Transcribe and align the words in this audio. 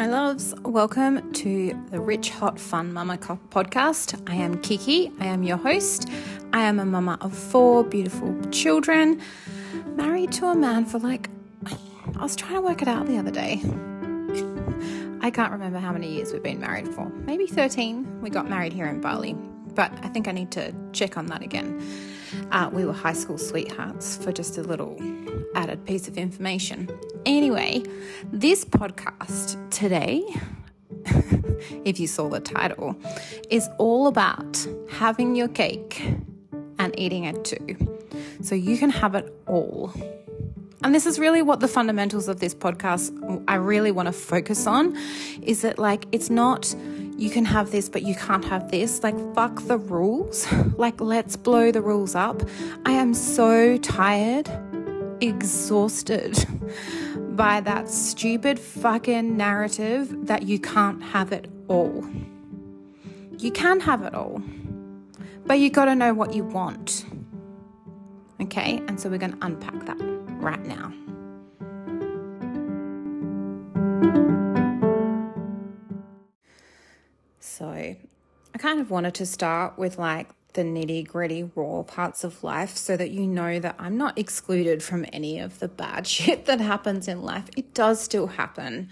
My 0.00 0.06
loves, 0.06 0.54
welcome 0.62 1.30
to 1.34 1.78
the 1.90 2.00
Rich 2.00 2.30
Hot 2.30 2.58
Fun 2.58 2.94
Mama 2.94 3.18
podcast. 3.18 4.18
I 4.30 4.34
am 4.34 4.58
Kiki, 4.62 5.12
I 5.20 5.26
am 5.26 5.42
your 5.42 5.58
host. 5.58 6.08
I 6.54 6.62
am 6.62 6.78
a 6.78 6.86
mama 6.86 7.18
of 7.20 7.36
four 7.36 7.84
beautiful 7.84 8.34
children, 8.50 9.20
married 9.96 10.32
to 10.32 10.46
a 10.46 10.54
man 10.54 10.86
for 10.86 10.98
like, 11.00 11.28
I 11.66 12.22
was 12.22 12.34
trying 12.34 12.54
to 12.54 12.62
work 12.62 12.80
it 12.80 12.88
out 12.88 13.08
the 13.08 13.18
other 13.18 13.30
day. 13.30 13.60
I 15.20 15.30
can't 15.30 15.52
remember 15.52 15.78
how 15.78 15.92
many 15.92 16.10
years 16.10 16.32
we've 16.32 16.42
been 16.42 16.60
married 16.60 16.88
for. 16.94 17.04
Maybe 17.26 17.46
13. 17.46 18.22
We 18.22 18.30
got 18.30 18.48
married 18.48 18.72
here 18.72 18.86
in 18.86 19.02
Bali, 19.02 19.34
but 19.74 19.92
I 20.02 20.08
think 20.08 20.28
I 20.28 20.32
need 20.32 20.50
to 20.52 20.72
check 20.92 21.18
on 21.18 21.26
that 21.26 21.42
again. 21.42 21.78
Uh, 22.52 22.70
we 22.72 22.84
were 22.84 22.92
high 22.92 23.12
school 23.12 23.38
sweethearts 23.38 24.16
for 24.16 24.32
just 24.32 24.58
a 24.58 24.62
little 24.62 24.98
added 25.54 25.84
piece 25.86 26.08
of 26.08 26.16
information. 26.16 26.88
Anyway, 27.26 27.82
this 28.32 28.64
podcast 28.64 29.56
today, 29.70 30.24
if 31.84 32.00
you 32.00 32.06
saw 32.06 32.28
the 32.28 32.40
title, 32.40 32.96
is 33.50 33.68
all 33.78 34.06
about 34.06 34.66
having 34.90 35.34
your 35.34 35.48
cake 35.48 36.02
and 36.78 36.98
eating 36.98 37.24
it 37.24 37.44
too. 37.44 37.76
So 38.42 38.54
you 38.54 38.78
can 38.78 38.90
have 38.90 39.14
it 39.14 39.32
all. 39.46 39.92
And 40.82 40.94
this 40.94 41.04
is 41.04 41.18
really 41.18 41.42
what 41.42 41.60
the 41.60 41.68
fundamentals 41.68 42.26
of 42.26 42.40
this 42.40 42.54
podcast 42.54 43.44
I 43.46 43.56
really 43.56 43.92
want 43.92 44.06
to 44.06 44.12
focus 44.12 44.66
on 44.66 44.96
is 45.42 45.60
that 45.60 45.78
like 45.78 46.06
it's 46.10 46.30
not 46.30 46.74
you 47.20 47.28
can 47.28 47.44
have 47.44 47.70
this 47.70 47.90
but 47.90 48.02
you 48.02 48.14
can't 48.14 48.44
have 48.46 48.70
this. 48.70 49.02
Like 49.02 49.16
fuck 49.34 49.62
the 49.66 49.78
rules. 49.78 50.46
Like 50.80 50.98
let's 50.98 51.36
blow 51.36 51.70
the 51.70 51.82
rules 51.82 52.14
up. 52.14 52.42
I 52.86 52.92
am 52.92 53.12
so 53.12 53.76
tired 53.76 54.48
exhausted 55.20 56.38
by 57.36 57.60
that 57.60 57.90
stupid 57.90 58.58
fucking 58.58 59.36
narrative 59.36 60.26
that 60.26 60.44
you 60.44 60.58
can't 60.58 61.02
have 61.02 61.32
it 61.32 61.50
all. 61.68 62.08
You 63.36 63.50
can 63.52 63.80
have 63.80 64.02
it 64.02 64.14
all 64.14 64.42
but 65.44 65.58
you 65.58 65.68
got 65.68 65.86
to 65.86 65.94
know 65.94 66.14
what 66.14 66.32
you 66.32 66.44
want. 66.44 67.04
Okay 68.40 68.82
and 68.88 68.98
so 68.98 69.10
we're 69.10 69.18
to 69.18 69.36
unpack 69.42 69.84
that 69.84 69.98
right 70.40 70.64
now. 70.64 70.94
So, 77.50 77.68
I 77.68 78.58
kind 78.58 78.80
of 78.80 78.90
wanted 78.90 79.14
to 79.14 79.26
start 79.26 79.76
with 79.76 79.98
like 79.98 80.28
the 80.52 80.62
nitty 80.62 81.06
gritty 81.06 81.50
raw 81.54 81.82
parts 81.82 82.22
of 82.22 82.44
life 82.44 82.76
so 82.76 82.96
that 82.96 83.10
you 83.10 83.26
know 83.26 83.58
that 83.58 83.74
I'm 83.78 83.96
not 83.96 84.16
excluded 84.18 84.82
from 84.82 85.04
any 85.12 85.40
of 85.40 85.58
the 85.58 85.66
bad 85.66 86.06
shit 86.14 86.46
that 86.46 86.60
happens 86.60 87.08
in 87.08 87.22
life. 87.22 87.50
It 87.56 87.74
does 87.74 88.00
still 88.00 88.28
happen. 88.28 88.88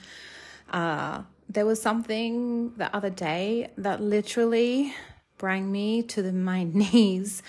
Uh, 0.70 1.23
there 1.48 1.64
was 1.64 1.81
something 1.81 2.75
the 2.77 2.95
other 2.95 3.11
day 3.11 3.70
that 3.79 4.03
literally 4.03 4.92
brought 5.39 5.62
me 5.62 6.03
to 6.03 6.20
the, 6.20 6.33
my 6.33 6.64
knees 6.73 7.42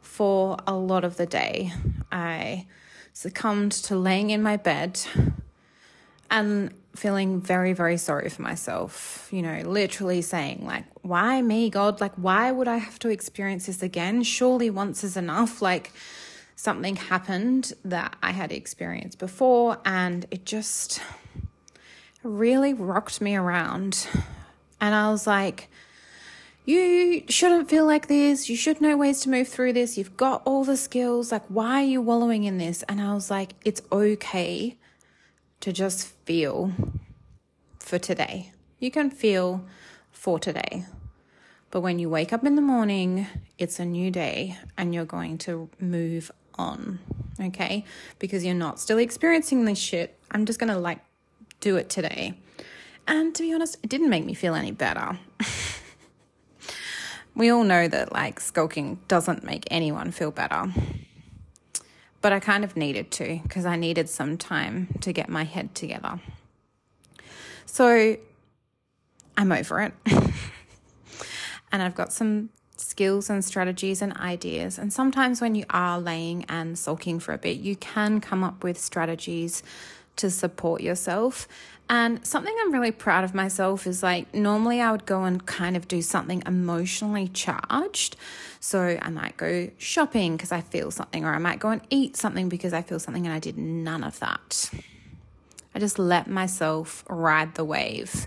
for 0.00 0.58
a 0.66 0.74
lot 0.74 1.04
of 1.04 1.16
the 1.16 1.26
day. 1.26 1.72
I 2.10 2.66
succumbed 3.12 3.72
to 3.72 3.96
laying 3.96 4.30
in 4.30 4.42
my 4.42 4.56
bed 4.56 5.00
and 6.28 6.74
feeling 6.96 7.40
very, 7.40 7.72
very 7.72 7.96
sorry 7.96 8.28
for 8.28 8.42
myself. 8.42 9.28
You 9.30 9.42
know, 9.42 9.60
literally 9.64 10.22
saying, 10.22 10.64
like, 10.66 10.84
why 11.02 11.40
me, 11.42 11.70
God? 11.70 12.00
Like, 12.00 12.14
why 12.16 12.50
would 12.50 12.68
I 12.68 12.78
have 12.78 12.98
to 13.00 13.08
experience 13.08 13.66
this 13.66 13.82
again? 13.82 14.22
Surely 14.22 14.70
once 14.70 15.04
is 15.04 15.16
enough. 15.16 15.62
Like, 15.62 15.92
something 16.56 16.96
happened 16.96 17.72
that 17.84 18.16
I 18.22 18.32
had 18.32 18.50
experienced 18.50 19.18
before, 19.18 19.78
and 19.84 20.26
it 20.30 20.44
just 20.44 21.00
really 22.22 22.74
rocked 22.74 23.20
me 23.20 23.36
around. 23.36 24.08
And 24.80 24.94
I 24.94 25.10
was 25.10 25.26
like, 25.26 25.68
you 26.64 27.22
shouldn't 27.28 27.70
feel 27.70 27.86
like 27.86 28.08
this. 28.08 28.48
You 28.48 28.56
should 28.56 28.80
know 28.80 28.96
ways 28.96 29.20
to 29.20 29.30
move 29.30 29.46
through 29.46 29.74
this. 29.74 29.96
You've 29.96 30.16
got 30.16 30.42
all 30.44 30.64
the 30.64 30.76
skills. 30.76 31.30
Like, 31.30 31.44
why 31.48 31.82
are 31.82 31.86
you 31.86 32.02
wallowing 32.02 32.44
in 32.44 32.58
this? 32.58 32.82
And 32.88 33.00
I 33.00 33.14
was 33.14 33.30
like, 33.30 33.52
it's 33.64 33.82
okay 33.92 34.76
to 35.60 35.72
just 35.72 36.08
feel 36.24 36.72
for 37.78 37.98
today. 37.98 38.52
You 38.78 38.90
can 38.90 39.10
feel 39.10 39.64
for 40.12 40.38
today. 40.38 40.84
But 41.70 41.80
when 41.80 41.98
you 41.98 42.08
wake 42.08 42.32
up 42.32 42.44
in 42.44 42.54
the 42.54 42.62
morning, 42.62 43.26
it's 43.58 43.78
a 43.78 43.84
new 43.84 44.10
day 44.10 44.56
and 44.78 44.94
you're 44.94 45.04
going 45.04 45.38
to 45.38 45.68
move 45.80 46.30
on. 46.54 46.98
Okay? 47.40 47.84
Because 48.18 48.44
you're 48.44 48.54
not 48.54 48.80
still 48.80 48.98
experiencing 48.98 49.64
this 49.64 49.78
shit. 49.78 50.18
I'm 50.30 50.46
just 50.46 50.58
to 50.60 50.78
like 50.78 51.00
do 51.60 51.76
it 51.76 51.88
today. 51.88 52.34
And 53.06 53.34
to 53.34 53.42
be 53.42 53.52
honest, 53.52 53.78
it 53.82 53.90
didn't 53.90 54.10
make 54.10 54.24
me 54.24 54.34
feel 54.34 54.54
any 54.54 54.72
better. 54.72 55.18
we 57.34 57.50
all 57.50 57.64
know 57.64 57.86
that 57.88 58.12
like 58.12 58.40
skulking 58.40 58.98
doesn't 59.06 59.44
make 59.44 59.64
anyone 59.70 60.10
feel 60.10 60.30
better. 60.30 60.72
But 62.26 62.32
I 62.32 62.40
kind 62.40 62.64
of 62.64 62.76
needed 62.76 63.12
to 63.12 63.38
because 63.44 63.64
I 63.66 63.76
needed 63.76 64.08
some 64.08 64.36
time 64.36 64.88
to 65.02 65.12
get 65.12 65.28
my 65.28 65.44
head 65.44 65.76
together. 65.76 66.18
So 67.66 68.16
I'm 69.36 69.52
over 69.52 69.80
it. 69.80 69.92
and 71.70 71.82
I've 71.84 71.94
got 71.94 72.12
some 72.12 72.48
skills 72.76 73.30
and 73.30 73.44
strategies 73.44 74.02
and 74.02 74.12
ideas. 74.16 74.76
And 74.76 74.92
sometimes 74.92 75.40
when 75.40 75.54
you 75.54 75.66
are 75.70 76.00
laying 76.00 76.44
and 76.48 76.76
sulking 76.76 77.20
for 77.20 77.32
a 77.32 77.38
bit, 77.38 77.58
you 77.58 77.76
can 77.76 78.20
come 78.20 78.42
up 78.42 78.64
with 78.64 78.76
strategies 78.76 79.62
to 80.16 80.30
support 80.30 80.80
yourself. 80.80 81.46
And 81.88 82.26
something 82.26 82.54
I'm 82.60 82.72
really 82.72 82.90
proud 82.90 83.22
of 83.22 83.34
myself 83.34 83.86
is 83.86 84.02
like 84.02 84.34
normally 84.34 84.80
I 84.80 84.90
would 84.90 85.06
go 85.06 85.22
and 85.24 85.44
kind 85.46 85.76
of 85.76 85.86
do 85.86 86.02
something 86.02 86.42
emotionally 86.44 87.28
charged. 87.28 88.16
So 88.58 88.98
I 89.00 89.08
might 89.10 89.36
go 89.36 89.70
shopping 89.78 90.36
because 90.36 90.50
I 90.50 90.60
feel 90.60 90.90
something, 90.90 91.24
or 91.24 91.32
I 91.32 91.38
might 91.38 91.60
go 91.60 91.68
and 91.68 91.80
eat 91.90 92.16
something 92.16 92.48
because 92.48 92.72
I 92.72 92.82
feel 92.82 92.98
something, 92.98 93.24
and 93.24 93.34
I 93.34 93.38
did 93.38 93.56
none 93.56 94.02
of 94.02 94.18
that. 94.18 94.70
I 95.74 95.78
just 95.78 95.98
let 95.98 96.26
myself 96.26 97.04
ride 97.08 97.54
the 97.54 97.64
wave. 97.64 98.26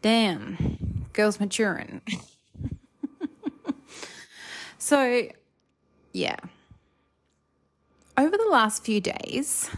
Damn, 0.00 1.06
girl's 1.12 1.38
maturing. 1.38 2.00
so, 4.78 5.28
yeah. 6.12 6.36
Over 8.16 8.36
the 8.36 8.48
last 8.50 8.84
few 8.84 9.00
days, 9.00 9.70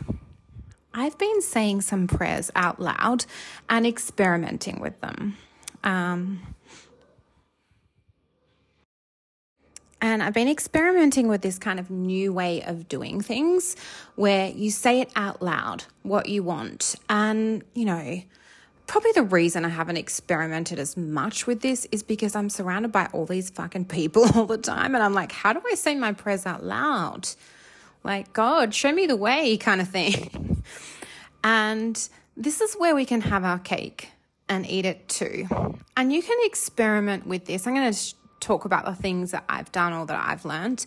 I've 0.94 1.18
been 1.18 1.42
saying 1.42 1.80
some 1.80 2.06
prayers 2.06 2.52
out 2.54 2.80
loud 2.80 3.26
and 3.68 3.84
experimenting 3.84 4.80
with 4.80 4.98
them. 5.00 5.36
Um, 5.82 6.40
and 10.00 10.22
I've 10.22 10.34
been 10.34 10.48
experimenting 10.48 11.26
with 11.26 11.42
this 11.42 11.58
kind 11.58 11.80
of 11.80 11.90
new 11.90 12.32
way 12.32 12.62
of 12.62 12.88
doing 12.88 13.20
things 13.20 13.74
where 14.14 14.50
you 14.50 14.70
say 14.70 15.00
it 15.00 15.10
out 15.16 15.42
loud 15.42 15.84
what 16.02 16.28
you 16.28 16.44
want. 16.44 16.94
And, 17.10 17.64
you 17.74 17.86
know, 17.86 18.22
probably 18.86 19.12
the 19.12 19.24
reason 19.24 19.64
I 19.64 19.70
haven't 19.70 19.96
experimented 19.96 20.78
as 20.78 20.96
much 20.96 21.48
with 21.48 21.60
this 21.60 21.88
is 21.90 22.04
because 22.04 22.36
I'm 22.36 22.48
surrounded 22.48 22.92
by 22.92 23.08
all 23.12 23.26
these 23.26 23.50
fucking 23.50 23.86
people 23.86 24.26
all 24.36 24.46
the 24.46 24.58
time. 24.58 24.94
And 24.94 25.02
I'm 25.02 25.14
like, 25.14 25.32
how 25.32 25.52
do 25.52 25.60
I 25.68 25.74
say 25.74 25.96
my 25.96 26.12
prayers 26.12 26.46
out 26.46 26.62
loud? 26.62 27.28
Like, 28.04 28.32
God, 28.32 28.74
show 28.74 28.92
me 28.92 29.06
the 29.06 29.16
way 29.16 29.56
kind 29.56 29.80
of 29.80 29.88
thing. 29.88 30.62
And 31.44 32.08
this 32.38 32.62
is 32.62 32.74
where 32.74 32.94
we 32.94 33.04
can 33.04 33.20
have 33.20 33.44
our 33.44 33.58
cake 33.58 34.08
and 34.48 34.66
eat 34.66 34.86
it 34.86 35.08
too. 35.08 35.46
And 35.94 36.10
you 36.10 36.22
can 36.22 36.38
experiment 36.40 37.26
with 37.26 37.44
this. 37.44 37.66
I'm 37.66 37.74
going 37.74 37.92
to 37.92 38.14
talk 38.40 38.64
about 38.64 38.84
the 38.84 38.94
things 38.94 39.30
that 39.30 39.44
I've 39.48 39.70
done 39.70 39.92
or 39.92 40.06
that 40.06 40.28
I've 40.28 40.44
learned. 40.44 40.84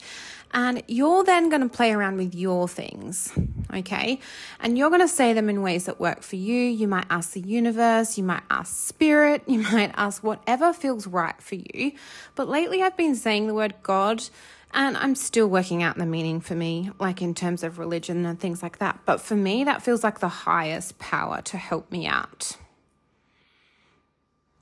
And 0.52 0.82
you're 0.88 1.24
then 1.24 1.50
going 1.50 1.62
to 1.62 1.70
play 1.70 1.92
around 1.92 2.18
with 2.18 2.34
your 2.34 2.68
things, 2.68 3.32
okay? 3.74 4.20
And 4.60 4.78
you're 4.78 4.90
going 4.90 5.02
to 5.02 5.08
say 5.08 5.34
them 5.34 5.50
in 5.50 5.62
ways 5.62 5.86
that 5.86 6.00
work 6.00 6.24
for 6.24 6.38
you. 6.38 6.56
You 6.56 6.88
might 6.88 7.06
ask 7.10 7.34
the 7.34 7.42
universe, 7.42 8.18
you 8.18 8.24
might 8.24 8.44
ask 8.50 8.88
spirit, 8.88 9.44
you 9.48 9.60
might 9.60 9.92
ask 9.96 10.24
whatever 10.24 10.74
feels 10.74 11.06
right 11.06 11.40
for 11.42 11.56
you. 11.56 11.92
But 12.36 12.48
lately 12.48 12.82
I've 12.82 12.98
been 12.98 13.16
saying 13.16 13.48
the 13.48 13.54
word 13.54 13.76
God 13.84 14.24
and 14.74 14.98
I'm 14.98 15.16
still 15.16 15.48
working 15.48 15.82
out 15.82 15.98
the 15.98 16.06
meaning 16.06 16.42
for 16.42 16.56
me, 16.56 16.92
like 17.00 17.22
in 17.22 17.34
terms 17.34 17.64
of 17.64 17.80
religion 17.80 18.26
and 18.26 18.40
things 18.40 18.62
like 18.62 18.80
that. 18.80 19.00
But 19.06 19.22
for 19.22 19.36
me, 19.36 19.64
that 19.64 19.82
feels 19.82 20.04
like 20.04 20.20
the 20.20 20.28
highest 20.28 21.00
power 21.00 21.42
to 21.44 21.58
help 21.58 21.92
me 21.92 22.06
out. 22.06 22.58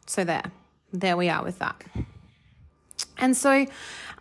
So 0.06 0.24
there, 0.24 0.52
there 0.94 1.18
we 1.18 1.30
are 1.30 1.44
with 1.44 1.60
that. 1.60 1.84
And 3.18 3.36
so 3.36 3.66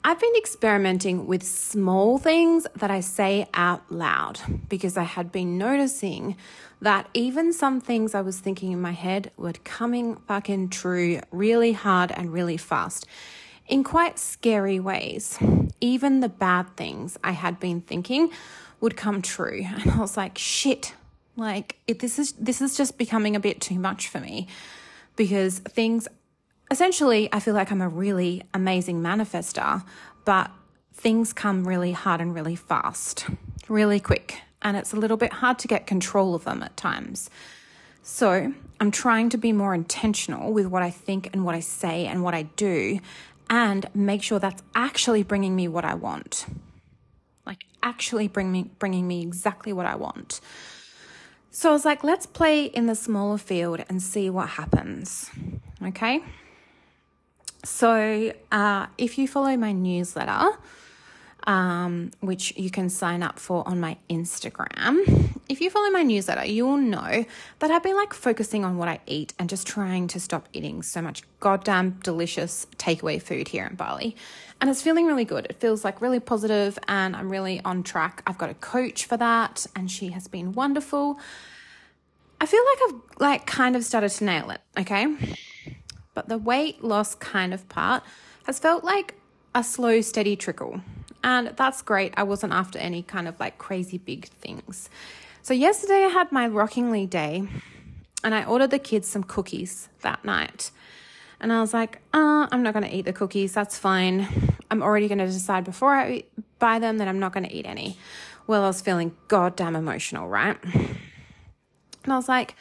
I've 0.07 0.21
been 0.21 0.37
experimenting 0.37 1.27
with 1.27 1.43
small 1.43 2.19
things 2.19 2.67
that 2.77 2.91
I 2.91 3.01
say 3.01 3.49
out 3.55 3.91
loud 3.91 4.41
because 4.69 4.97
I 4.97 5.05
had 5.05 5.33
been 5.33 5.59
noticing 5.59 6.37
that 6.81 7.09
even 7.15 7.53
some 7.53 7.81
things 7.81 8.15
I 8.15 8.21
was 8.21 8.39
thinking 8.39 8.73
in 8.73 8.81
my 8.81 8.93
head 8.93 9.31
were 9.37 9.55
coming 9.65 10.17
fucking 10.29 10.69
true 10.69 11.21
really 11.31 11.73
hard 11.73 12.13
and 12.13 12.33
really 12.33 12.57
fast 12.57 13.07
in 13.67 13.83
quite 13.83 14.19
scary 14.19 14.79
ways. 14.79 15.39
Even 15.81 16.21
the 16.21 16.29
bad 16.29 16.77
things 16.77 17.19
I 17.23 17.33
had 17.33 17.61
been 17.61 17.81
thinking 17.81 18.31
would 18.81 18.97
come 18.97 19.23
true. 19.23 19.65
And 19.81 19.91
I 19.91 19.99
was 19.99 20.17
like, 20.17 20.39
shit, 20.39 20.95
Like 21.37 21.77
it, 21.87 21.99
this 21.99 22.19
is 22.19 22.33
this 22.33 22.61
is 22.61 22.77
just 22.77 22.97
becoming 22.99 23.35
a 23.37 23.41
bit 23.41 23.61
too 23.61 23.79
much 23.79 24.09
for 24.09 24.21
me 24.21 24.47
because 25.17 25.59
things 25.59 26.09
essentially 26.71 27.29
I 27.33 27.41
feel 27.41 27.55
like 27.55 27.73
I'm 27.73 27.81
a 27.81 27.89
really 27.89 28.43
amazing 28.53 29.03
manifester, 29.03 29.85
but 30.25 30.51
things 30.93 31.33
come 31.33 31.67
really 31.67 31.93
hard 31.93 32.21
and 32.21 32.35
really 32.35 32.57
fast, 32.57 33.27
really 33.69 34.01
quick, 34.01 34.41
and 34.63 34.77
it's 34.77 34.93
a 34.93 34.97
little 34.97 35.17
bit 35.17 35.33
hard 35.33 35.59
to 35.61 35.69
get 35.69 35.87
control 35.87 36.35
of 36.35 36.45
them 36.45 36.63
at 36.63 36.77
times. 36.77 37.31
So, 38.07 38.53
I'm 38.81 38.91
trying 38.91 39.31
to 39.31 39.39
be 39.39 39.53
more 39.53 39.75
intentional 39.75 40.53
with 40.53 40.67
what 40.67 40.83
I 40.83 40.91
think 40.91 41.31
and 41.33 41.45
what 41.45 41.55
I 41.55 41.61
say 41.61 42.07
and 42.07 42.23
what 42.23 42.35
I 42.35 42.43
do 42.43 43.01
and 43.51 43.87
make 43.95 44.23
sure 44.23 44.39
that's 44.39 44.63
actually 44.75 45.23
bringing 45.23 45.55
me 45.55 45.69
what 45.69 45.85
I 45.85 45.95
want. 45.95 46.47
Like 47.47 47.65
actually 47.83 48.29
bring 48.29 48.51
me 48.51 48.71
bringing 48.79 49.07
me 49.07 49.23
exactly 49.23 49.73
what 49.73 49.87
I 49.87 49.97
want. 49.97 50.41
So 51.51 51.71
I 51.71 51.73
was 51.73 51.85
like, 51.85 52.03
let's 52.03 52.27
play 52.27 52.65
in 52.65 52.87
the 52.87 52.97
smaller 52.97 53.39
field 53.39 53.85
and 53.89 54.03
see 54.03 54.29
what 54.29 54.51
happens. 54.51 55.31
Okay. 55.81 56.21
So 57.65 58.33
uh, 58.51 58.87
if 58.99 59.19
you 59.19 59.29
follow 59.29 59.57
my 59.57 59.73
newsletter, 59.73 60.59
um, 61.45 62.11
which 62.21 62.57
you 62.57 62.71
can 62.71 62.89
sign 62.89 63.23
up 63.23 63.39
for 63.39 63.67
on 63.69 63.81
my 63.81 63.97
Instagram. 64.09 65.31
If 65.49 65.61
you 65.61 65.69
follow 65.71 65.91
my 65.91 66.03
newsletter, 66.03 66.45
you 66.47 66.67
will 66.67 66.79
know 66.79 67.25
that 67.59 67.71
I've 67.71 67.83
been 67.83 67.97
like 67.97 68.15
focusing 68.15 68.65
on 68.65 68.79
what 68.79 68.89
I 68.89 69.01
eat 69.07 69.35
and 69.39 69.49
just 69.49 69.67
trying 69.67 70.09
to 70.09 70.21
stop 70.21 70.49
eating 70.53 70.83
so 70.83 71.03
much 71.03 71.23
goddamn 71.41 71.99
delicious 72.03 72.67
takeaway 72.79 73.21
food 73.21 73.49
here 73.49 73.67
in 73.67 73.77
Bali. 73.77 74.17
And 74.61 74.71
it's 74.71 74.81
feeling 74.81 75.07
really 75.07 75.27
good. 75.27 75.47
It 75.51 75.57
feels 75.61 75.85
like 75.85 76.01
really 76.01 76.21
positive 76.21 76.79
and 76.89 77.15
I'm 77.15 77.31
really 77.31 77.61
on 77.65 77.83
track. 77.83 78.23
I've 78.27 78.39
got 78.39 78.49
a 78.49 78.55
coach 78.55 79.05
for 79.05 79.19
that 79.19 79.67
and 79.77 79.91
she 79.91 80.09
has 80.09 80.29
been 80.29 80.53
wonderful. 80.53 81.19
I 82.41 82.47
feel 82.47 82.63
like 82.65 82.79
I've 82.89 83.21
like 83.21 83.47
kind 83.47 83.77
of 83.77 83.85
started 83.85 84.11
to 84.11 84.25
nail 84.25 84.51
it, 84.51 84.61
okay? 84.79 85.15
But 86.15 86.29
the 86.29 86.39
weight 86.39 86.83
loss 86.83 87.15
kind 87.15 87.53
of 87.53 87.69
part 87.69 88.03
has 88.45 88.59
felt 88.59 88.85
like 88.85 89.15
a 89.55 89.63
slow, 89.63 90.01
steady 90.01 90.37
trickle. 90.37 90.81
And 91.25 91.49
that's 91.57 91.81
great. 91.81 92.13
I 92.19 92.23
wasn't 92.23 92.53
after 92.53 92.79
any 92.79 93.03
kind 93.03 93.27
of 93.27 93.41
like 93.41 93.57
crazy 93.57 93.97
big 93.97 94.27
things. 94.27 94.91
So, 95.43 95.55
yesterday 95.55 96.05
I 96.05 96.09
had 96.09 96.31
my 96.31 96.47
Rockingly 96.47 97.09
day 97.09 97.49
and 98.23 98.35
I 98.35 98.45
ordered 98.45 98.71
the 98.71 98.79
kids 98.79 99.09
some 99.09 99.25
cookies 99.25 99.89
that 100.03 100.25
night. 100.25 100.71
And 101.41 101.53
I 101.53 101.61
was 101.61 101.75
like, 101.75 102.01
uh, 102.13 102.47
I'm 102.53 102.63
not 102.63 102.75
going 102.75 102.85
to 102.85 102.95
eat 102.95 103.07
the 103.07 103.13
cookies. 103.13 103.53
That's 103.55 103.79
fine. 103.79 104.29
I'm 104.71 104.83
already 104.83 105.09
going 105.09 105.19
to 105.19 105.27
decide 105.27 105.65
before 105.65 105.95
I 105.95 106.25
buy 106.59 106.79
them 106.79 106.99
that 106.99 107.09
I'm 107.09 107.19
not 107.19 107.33
going 107.33 107.45
to 107.45 107.53
eat 107.53 107.67
any. 107.67 107.99
Well, 108.47 108.63
I 108.63 108.67
was 108.67 108.81
feeling 108.81 109.17
goddamn 109.29 109.77
emotional, 109.77 110.29
right? 110.29 110.57
And 110.63 112.13
I 112.13 112.17
was 112.17 112.29
like, 112.29 112.55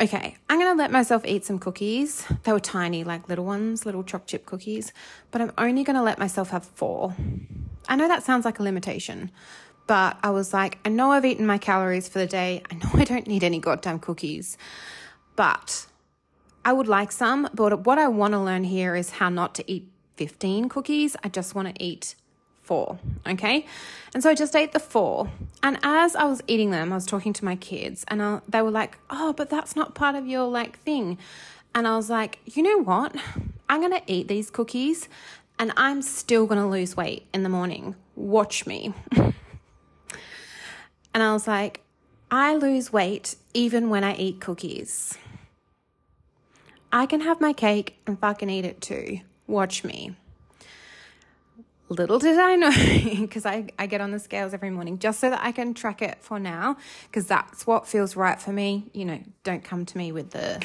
okay, 0.00 0.36
I'm 0.48 0.58
going 0.58 0.72
to 0.72 0.78
let 0.78 0.90
myself 0.90 1.24
eat 1.24 1.44
some 1.44 1.60
cookies. 1.60 2.26
They 2.42 2.52
were 2.52 2.60
tiny, 2.60 3.04
like 3.04 3.28
little 3.28 3.44
ones, 3.44 3.86
little 3.86 4.02
choc 4.02 4.26
chip 4.26 4.46
cookies, 4.46 4.92
but 5.30 5.40
I'm 5.40 5.52
only 5.56 5.84
going 5.84 5.96
to 5.96 6.02
let 6.02 6.18
myself 6.18 6.50
have 6.50 6.64
four. 6.64 7.14
I 7.88 7.96
know 7.96 8.08
that 8.08 8.22
sounds 8.22 8.44
like 8.44 8.58
a 8.58 8.62
limitation, 8.62 9.30
but 9.86 10.16
I 10.22 10.30
was 10.30 10.52
like, 10.52 10.78
I 10.84 10.88
know 10.88 11.12
I've 11.12 11.24
eaten 11.24 11.46
my 11.46 11.58
calories 11.58 12.08
for 12.08 12.18
the 12.18 12.26
day. 12.26 12.62
I 12.70 12.74
know 12.74 12.90
I 12.94 13.04
don't 13.04 13.26
need 13.26 13.42
any 13.42 13.58
goddamn 13.58 13.98
cookies, 13.98 14.56
but 15.36 15.86
I 16.64 16.72
would 16.72 16.88
like 16.88 17.10
some. 17.12 17.48
But 17.54 17.86
what 17.86 17.98
I 17.98 18.08
want 18.08 18.32
to 18.32 18.38
learn 18.38 18.64
here 18.64 18.94
is 18.94 19.10
how 19.10 19.28
not 19.28 19.54
to 19.56 19.70
eat 19.70 19.88
15 20.16 20.68
cookies. 20.68 21.16
I 21.24 21.28
just 21.28 21.54
want 21.54 21.74
to 21.74 21.82
eat 21.82 22.14
four. 22.62 22.98
Okay. 23.26 23.66
And 24.14 24.22
so 24.22 24.30
I 24.30 24.34
just 24.34 24.54
ate 24.54 24.70
the 24.72 24.78
four. 24.78 25.28
And 25.62 25.78
as 25.82 26.14
I 26.14 26.24
was 26.24 26.40
eating 26.46 26.70
them, 26.70 26.92
I 26.92 26.94
was 26.94 27.06
talking 27.06 27.32
to 27.32 27.44
my 27.44 27.56
kids 27.56 28.04
and 28.06 28.22
I, 28.22 28.40
they 28.48 28.62
were 28.62 28.70
like, 28.70 28.96
oh, 29.10 29.32
but 29.32 29.50
that's 29.50 29.74
not 29.74 29.96
part 29.96 30.14
of 30.14 30.26
your 30.26 30.46
like 30.46 30.78
thing. 30.78 31.18
And 31.74 31.88
I 31.88 31.96
was 31.96 32.08
like, 32.10 32.38
you 32.44 32.62
know 32.62 32.78
what? 32.78 33.16
I'm 33.68 33.80
going 33.80 33.92
to 33.92 34.02
eat 34.06 34.28
these 34.28 34.50
cookies 34.50 35.08
and 35.60 35.72
I'm 35.76 36.00
still 36.00 36.46
going 36.46 36.58
to 36.58 36.66
lose 36.66 36.96
weight 36.96 37.26
in 37.34 37.42
the 37.42 37.50
morning. 37.50 37.94
Watch 38.16 38.66
me. 38.66 38.94
and 39.14 39.34
I 41.14 41.34
was 41.34 41.46
like, 41.46 41.82
I 42.30 42.56
lose 42.56 42.90
weight 42.90 43.36
even 43.52 43.90
when 43.90 44.02
I 44.02 44.16
eat 44.16 44.40
cookies. 44.40 45.18
I 46.90 47.04
can 47.04 47.20
have 47.20 47.42
my 47.42 47.52
cake 47.52 47.98
and 48.06 48.18
fucking 48.18 48.48
eat 48.48 48.64
it 48.64 48.80
too. 48.80 49.20
Watch 49.46 49.84
me. 49.84 50.16
Little 51.90 52.18
did 52.18 52.38
I 52.38 52.54
know, 52.54 52.70
because 53.20 53.44
I, 53.44 53.66
I 53.78 53.86
get 53.86 54.00
on 54.00 54.12
the 54.12 54.18
scales 54.18 54.54
every 54.54 54.70
morning 54.70 54.98
just 54.98 55.20
so 55.20 55.28
that 55.28 55.40
I 55.42 55.52
can 55.52 55.74
track 55.74 56.00
it 56.00 56.18
for 56.20 56.38
now, 56.38 56.76
because 57.08 57.26
that's 57.26 57.66
what 57.66 57.86
feels 57.86 58.16
right 58.16 58.40
for 58.40 58.52
me. 58.52 58.86
You 58.94 59.04
know, 59.04 59.20
don't 59.44 59.62
come 59.62 59.84
to 59.84 59.98
me 59.98 60.10
with 60.10 60.30
the 60.30 60.64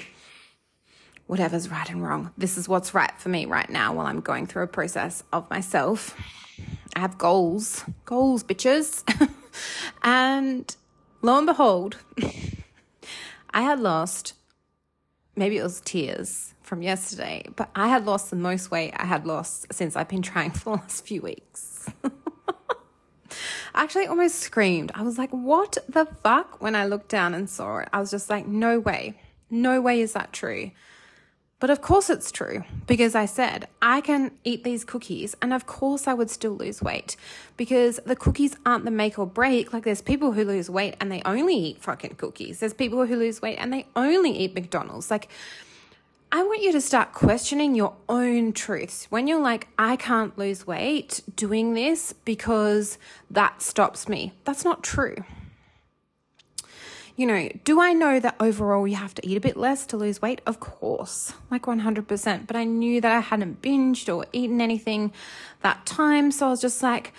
whatever's 1.27 1.69
right 1.69 1.89
and 1.89 2.03
wrong. 2.03 2.31
This 2.37 2.57
is 2.57 2.69
what's 2.69 2.93
right 2.93 3.11
for 3.19 3.29
me 3.29 3.45
right 3.45 3.69
now 3.69 3.93
while 3.93 4.05
I'm 4.05 4.21
going 4.21 4.47
through 4.47 4.63
a 4.63 4.67
process 4.67 5.23
of 5.33 5.49
myself. 5.49 6.15
I 6.95 6.99
have 6.99 7.17
goals, 7.17 7.83
goals, 8.05 8.43
bitches. 8.43 9.03
and 10.03 10.75
lo 11.21 11.37
and 11.37 11.47
behold, 11.47 11.97
I 13.49 13.61
had 13.61 13.79
lost, 13.79 14.33
maybe 15.35 15.57
it 15.57 15.63
was 15.63 15.81
tears 15.81 16.53
from 16.61 16.81
yesterday, 16.81 17.45
but 17.55 17.69
I 17.75 17.87
had 17.87 18.05
lost 18.05 18.29
the 18.29 18.35
most 18.35 18.71
weight 18.71 18.93
I 18.95 19.05
had 19.05 19.25
lost 19.25 19.67
since 19.71 19.95
I've 19.95 20.09
been 20.09 20.21
trying 20.21 20.51
for 20.51 20.63
the 20.63 20.69
last 20.81 21.05
few 21.05 21.21
weeks. 21.21 21.89
I 23.73 23.83
actually 23.83 24.07
almost 24.07 24.35
screamed. 24.39 24.93
I 24.95 25.01
was 25.01 25.17
like, 25.17 25.31
what 25.31 25.77
the 25.89 26.05
fuck? 26.23 26.61
When 26.61 26.75
I 26.75 26.85
looked 26.85 27.09
down 27.09 27.33
and 27.33 27.49
saw 27.49 27.79
it, 27.79 27.89
I 27.91 27.99
was 27.99 28.09
just 28.09 28.29
like, 28.29 28.47
no 28.47 28.79
way. 28.79 29.19
No 29.49 29.81
way 29.81 29.99
is 29.99 30.13
that 30.13 30.31
true. 30.31 30.71
But 31.59 31.69
of 31.69 31.81
course 31.81 32.09
it's 32.09 32.31
true 32.31 32.65
because 32.85 33.15
I 33.15 33.25
said 33.25 33.69
I 33.81 34.01
can 34.01 34.31
eat 34.43 34.65
these 34.65 34.83
cookies 34.83 35.35
and 35.41 35.53
of 35.53 35.65
course 35.65 36.05
I 36.05 36.13
would 36.13 36.29
still 36.29 36.51
lose 36.51 36.81
weight 36.81 37.15
because 37.55 37.99
the 38.05 38.15
cookies 38.15 38.57
aren't 38.65 38.83
the 38.83 38.91
make 38.91 39.17
or 39.17 39.25
break. 39.25 39.71
Like 39.71 39.85
there's 39.85 40.01
people 40.01 40.33
who 40.33 40.43
lose 40.43 40.69
weight 40.69 40.95
and 40.99 41.09
they 41.09 41.21
only 41.23 41.55
eat 41.55 41.81
fucking 41.81 42.15
cookies. 42.15 42.59
There's 42.59 42.73
people 42.73 43.05
who 43.05 43.15
lose 43.15 43.41
weight 43.41 43.55
and 43.55 43.71
they 43.71 43.87
only 43.95 44.37
eat 44.37 44.53
McDonald's. 44.53 45.09
Like 45.09 45.29
I 46.29 46.43
want 46.43 46.61
you 46.61 46.73
to 46.73 46.81
start 46.81 47.13
questioning 47.13 47.73
your 47.73 47.95
own 48.09 48.51
truths. 48.51 49.05
When 49.09 49.25
you're 49.25 49.39
like, 49.39 49.69
I 49.79 49.95
can't 49.95 50.37
lose 50.37 50.67
weight 50.67 51.21
doing 51.37 51.73
this 51.73 52.11
because 52.11 52.97
that 53.31 53.61
stops 53.61 54.09
me. 54.09 54.33
That's 54.43 54.65
not 54.65 54.83
true 54.83 55.23
you 57.15 57.25
know, 57.25 57.49
do 57.63 57.79
I 57.79 57.93
know 57.93 58.19
that 58.19 58.35
overall 58.39 58.87
you 58.87 58.95
have 58.95 59.15
to 59.15 59.27
eat 59.27 59.37
a 59.37 59.41
bit 59.41 59.55
less 59.55 59.85
to 59.87 59.97
lose 59.97 60.21
weight? 60.21 60.41
Of 60.45 60.59
course, 60.59 61.33
like 61.49 61.63
100%. 61.63 62.47
But 62.47 62.55
I 62.55 62.65
knew 62.65 62.99
that 62.99 63.11
I 63.11 63.21
hadn't 63.21 63.61
binged 63.61 64.13
or 64.13 64.25
eaten 64.33 64.59
anything 64.59 65.13
that 65.61 65.85
time. 65.85 66.31
So 66.31 66.47
I 66.47 66.49
was 66.49 66.59
just 66.59 66.83
like, 66.83 67.13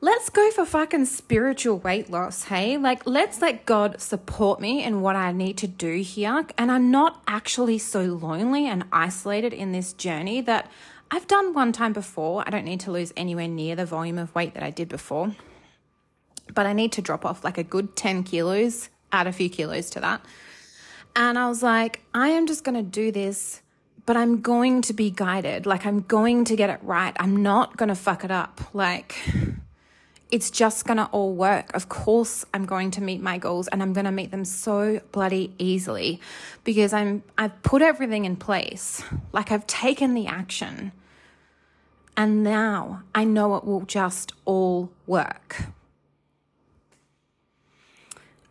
let's 0.00 0.30
go 0.30 0.50
for 0.50 0.64
fucking 0.64 1.04
spiritual 1.04 1.78
weight 1.78 2.10
loss, 2.10 2.44
hey? 2.44 2.76
Like, 2.76 3.06
let's 3.06 3.40
let 3.40 3.66
God 3.66 4.00
support 4.00 4.60
me 4.60 4.82
in 4.82 5.00
what 5.00 5.14
I 5.14 5.30
need 5.30 5.58
to 5.58 5.68
do 5.68 6.00
here. 6.00 6.44
And 6.58 6.72
I'm 6.72 6.90
not 6.90 7.22
actually 7.28 7.78
so 7.78 8.02
lonely 8.02 8.66
and 8.66 8.84
isolated 8.92 9.52
in 9.52 9.70
this 9.70 9.92
journey 9.92 10.40
that 10.40 10.68
I've 11.12 11.28
done 11.28 11.54
one 11.54 11.70
time 11.70 11.92
before. 11.92 12.42
I 12.44 12.50
don't 12.50 12.64
need 12.64 12.80
to 12.80 12.90
lose 12.90 13.12
anywhere 13.16 13.48
near 13.48 13.76
the 13.76 13.86
volume 13.86 14.18
of 14.18 14.34
weight 14.34 14.54
that 14.54 14.64
I 14.64 14.70
did 14.70 14.88
before. 14.88 15.36
But 16.52 16.66
I 16.66 16.72
need 16.72 16.90
to 16.92 17.02
drop 17.02 17.24
off 17.24 17.44
like 17.44 17.58
a 17.58 17.62
good 17.62 17.94
10 17.94 18.24
kilos 18.24 18.88
add 19.12 19.26
a 19.26 19.32
few 19.32 19.48
kilos 19.48 19.90
to 19.90 20.00
that. 20.00 20.24
And 21.16 21.38
I 21.38 21.48
was 21.48 21.62
like, 21.62 22.00
I 22.14 22.28
am 22.28 22.46
just 22.46 22.64
going 22.64 22.76
to 22.76 22.82
do 22.82 23.10
this, 23.10 23.62
but 24.06 24.16
I'm 24.16 24.40
going 24.40 24.82
to 24.82 24.92
be 24.92 25.10
guided. 25.10 25.66
Like, 25.66 25.84
I'm 25.86 26.00
going 26.00 26.44
to 26.44 26.56
get 26.56 26.70
it 26.70 26.80
right. 26.82 27.14
I'm 27.18 27.42
not 27.42 27.76
going 27.76 27.88
to 27.88 27.94
fuck 27.94 28.24
it 28.24 28.30
up. 28.30 28.60
Like, 28.72 29.16
it's 30.30 30.50
just 30.50 30.86
going 30.86 30.98
to 30.98 31.06
all 31.06 31.34
work. 31.34 31.74
Of 31.74 31.88
course, 31.88 32.44
I'm 32.54 32.64
going 32.64 32.92
to 32.92 33.02
meet 33.02 33.20
my 33.20 33.38
goals 33.38 33.68
and 33.68 33.82
I'm 33.82 33.92
going 33.92 34.04
to 34.04 34.12
meet 34.12 34.30
them 34.30 34.44
so 34.44 35.00
bloody 35.12 35.52
easily 35.58 36.20
because 36.64 36.92
I'm 36.92 37.22
I've 37.36 37.62
put 37.62 37.82
everything 37.82 38.24
in 38.24 38.36
place. 38.36 39.02
Like 39.32 39.50
I've 39.50 39.66
taken 39.66 40.14
the 40.14 40.26
action. 40.26 40.92
And 42.16 42.42
now 42.42 43.02
I 43.14 43.24
know 43.24 43.56
it 43.56 43.64
will 43.64 43.82
just 43.82 44.32
all 44.44 44.90
work. 45.06 45.64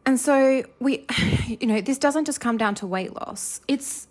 And 0.05 0.19
so 0.19 0.63
we, 0.79 1.05
you 1.47 1.67
know, 1.67 1.81
this 1.81 1.97
doesn't 1.97 2.25
just 2.25 2.39
come 2.39 2.57
down 2.57 2.75
to 2.75 2.87
weight 2.87 3.13
loss. 3.13 3.61
It's, 3.67 4.07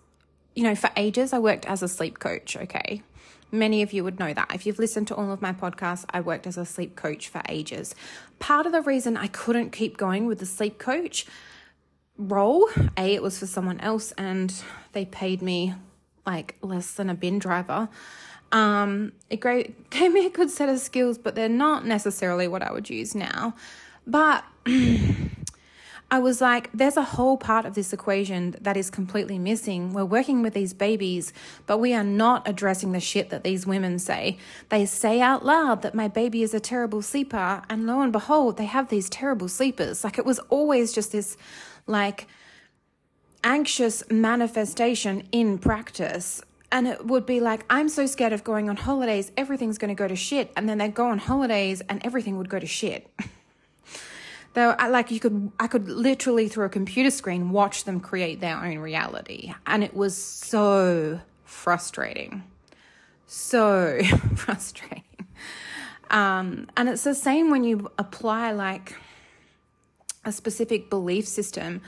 you 0.55 0.63
know, 0.63 0.75
for 0.75 0.91
ages 0.97 1.33
I 1.33 1.39
worked 1.39 1.67
as 1.67 1.83
a 1.83 1.89
sleep 1.89 2.19
coach, 2.19 2.57
okay? 2.57 3.03
Many 3.51 3.83
of 3.83 3.93
you 3.93 4.05
would 4.05 4.19
know 4.19 4.35
that. 4.35 4.51
If 4.55 4.67
you've 4.67 4.79
listened 4.79 5.09
to 5.09 5.15
all 5.15 5.33
of 5.33 5.41
my 5.41 5.53
podcasts, 5.53 6.05
I 6.11 6.21
worked 6.21 6.47
as 6.47 6.59
a 6.59 6.67
sleep 6.67 6.97
coach 6.97 7.29
for 7.29 7.41
ages. 7.49 7.95
Part 8.39 8.67
of 8.67 8.73
the 8.73 8.83
reason 8.83 9.17
I 9.17 9.29
couldn't 9.29 9.71
keep 9.71 9.97
going 9.97 10.27
with 10.27 10.39
the 10.39 10.47
sleep 10.47 10.79
coach 10.79 11.27
role, 12.19 12.69
A, 12.97 13.15
it 13.15 13.23
was 13.23 13.39
for 13.39 13.47
someone 13.47 13.81
else 13.81 14.13
and 14.13 14.53
they 14.93 15.05
paid 15.05 15.41
me 15.41 15.75
like 16.27 16.57
less 16.61 16.93
than 16.93 17.09
a 17.09 17.15
bin 17.15 17.39
driver. 17.39 17.89
Um, 18.53 19.13
it 19.31 19.41
great, 19.41 19.91
gave 19.91 20.13
me 20.13 20.27
a 20.27 20.31
good 20.31 20.51
set 20.51 20.69
of 20.69 20.79
skills, 20.81 21.17
but 21.17 21.35
they're 21.35 21.49
not 21.49 21.87
necessarily 21.87 22.49
what 22.49 22.63
I 22.63 22.73
would 22.73 22.91
use 22.91 23.15
now. 23.15 23.55
But 24.07 24.45
I 26.11 26.21
was 26.21 26.41
like, 26.41 26.71
there's 26.73 26.97
a 26.97 27.03
whole 27.03 27.37
part 27.37 27.67
of 27.67 27.75
this 27.75 27.93
equation 27.93 28.57
that 28.63 28.79
is 28.79 28.89
completely 28.89 29.39
missing. 29.39 29.93
We're 29.93 30.07
working 30.07 30.41
with 30.41 30.55
these 30.55 30.73
babies, 30.73 31.35
but 31.67 31.79
we 31.79 31.93
are 31.93 32.05
not 32.05 32.49
addressing 32.49 32.93
the 32.93 33.01
shit 33.01 33.29
that 33.29 33.45
these 33.45 33.67
women 33.67 33.99
say. 33.99 34.39
They 34.71 34.87
say 34.87 35.21
out 35.21 35.45
loud 35.45 35.83
that 35.83 35.95
my 35.95 36.09
baby 36.09 36.43
is 36.43 36.55
a 36.55 36.61
terrible 36.61 37.03
sleeper, 37.03 37.63
and 37.69 37.87
lo 37.87 38.01
and 38.01 38.11
behold, 38.11 38.57
they 38.57 38.65
have 38.65 38.89
these 38.89 39.11
terrible 39.11 39.49
sleepers. 39.49 40.03
Like 40.03 40.19
it 40.19 40.25
was 40.25 40.39
always 40.49 40.95
just 40.95 41.13
this, 41.13 41.37
like, 41.87 42.27
anxious 43.45 44.03
manifestation 44.11 45.29
in 45.31 45.59
practice. 45.59 46.41
And 46.73 46.89
it 46.89 47.07
would 47.07 47.27
be 47.27 47.41
like, 47.41 47.65
I'm 47.69 47.89
so 47.91 48.07
scared 48.07 48.33
of 48.33 48.45
going 48.45 48.71
on 48.71 48.77
holidays, 48.77 49.31
everything's 49.37 49.79
going 49.79 49.89
to 49.89 49.95
go 49.95 50.09
to 50.09 50.17
shit. 50.17 50.53
And 50.57 50.69
then 50.69 50.79
they'd 50.79 50.95
go 50.95 51.09
on 51.09 51.19
holidays 51.19 51.83
and 51.89 52.05
everything 52.05 52.37
would 52.39 52.49
go 52.49 52.59
to 52.59 52.67
shit. 52.67 53.11
though 54.55 54.75
like 54.89 55.11
you 55.11 55.21
could 55.21 55.53
i 55.61 55.67
could 55.67 55.89
literally 55.89 56.49
through 56.49 56.65
a 56.65 56.69
computer 56.69 57.11
screen 57.11 57.51
watch 57.51 57.85
them 57.85 58.01
create 58.01 58.41
their 58.41 58.57
own 58.57 58.79
reality. 58.79 59.53
And 59.67 59.85
it 59.85 59.95
was 59.95 60.17
so 60.17 61.21
frustrating. 61.45 62.45
So 63.27 64.01
frustrating. 64.35 65.05
Um, 66.11 66.69
and 66.77 66.89
it's 66.89 67.05
the 67.05 67.15
same 67.15 67.51
when 67.51 67.65
you 67.65 67.91
apply 67.99 68.53
like 68.53 68.97
a 70.25 70.33
specific 70.33 70.89
belief 70.89 71.27
system. 71.27 71.83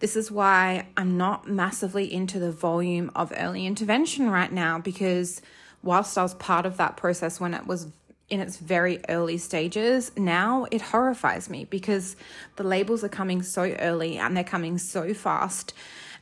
This 0.00 0.16
is 0.16 0.32
why 0.32 0.88
i'm 0.96 1.16
not 1.16 1.48
massively 1.48 2.12
into 2.12 2.40
the 2.40 2.50
volume 2.50 3.12
of 3.14 3.32
early 3.36 3.66
intervention 3.66 4.28
right 4.28 4.50
now 4.50 4.80
because 4.80 5.40
whilst 5.80 6.18
i 6.18 6.22
was 6.24 6.34
part 6.34 6.66
of 6.66 6.76
that 6.76 6.96
process 6.96 7.38
when 7.38 7.54
it 7.54 7.68
was 7.68 7.86
in 8.32 8.40
its 8.40 8.56
very 8.56 8.98
early 9.10 9.36
stages, 9.36 10.10
now 10.16 10.66
it 10.70 10.80
horrifies 10.80 11.50
me 11.50 11.66
because 11.66 12.16
the 12.56 12.62
labels 12.62 13.04
are 13.04 13.10
coming 13.10 13.42
so 13.42 13.64
early 13.78 14.16
and 14.16 14.34
they're 14.34 14.42
coming 14.42 14.78
so 14.78 15.12
fast 15.12 15.74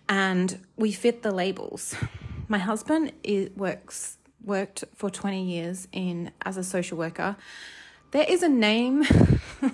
and 0.09 0.59
we 0.77 0.91
fit 0.91 1.23
the 1.23 1.31
labels. 1.31 1.95
My 2.49 2.59
husband 2.59 3.13
is, 3.23 3.51
works 3.57 4.19
worked 4.45 4.83
for 4.97 5.09
20 5.09 5.45
years 5.45 5.87
in 5.93 6.33
as 6.45 6.57
a 6.57 6.65
social 6.65 6.99
worker. 6.99 7.37
There 8.11 8.27
is 8.29 8.43
a 8.43 8.49
name. 8.49 9.05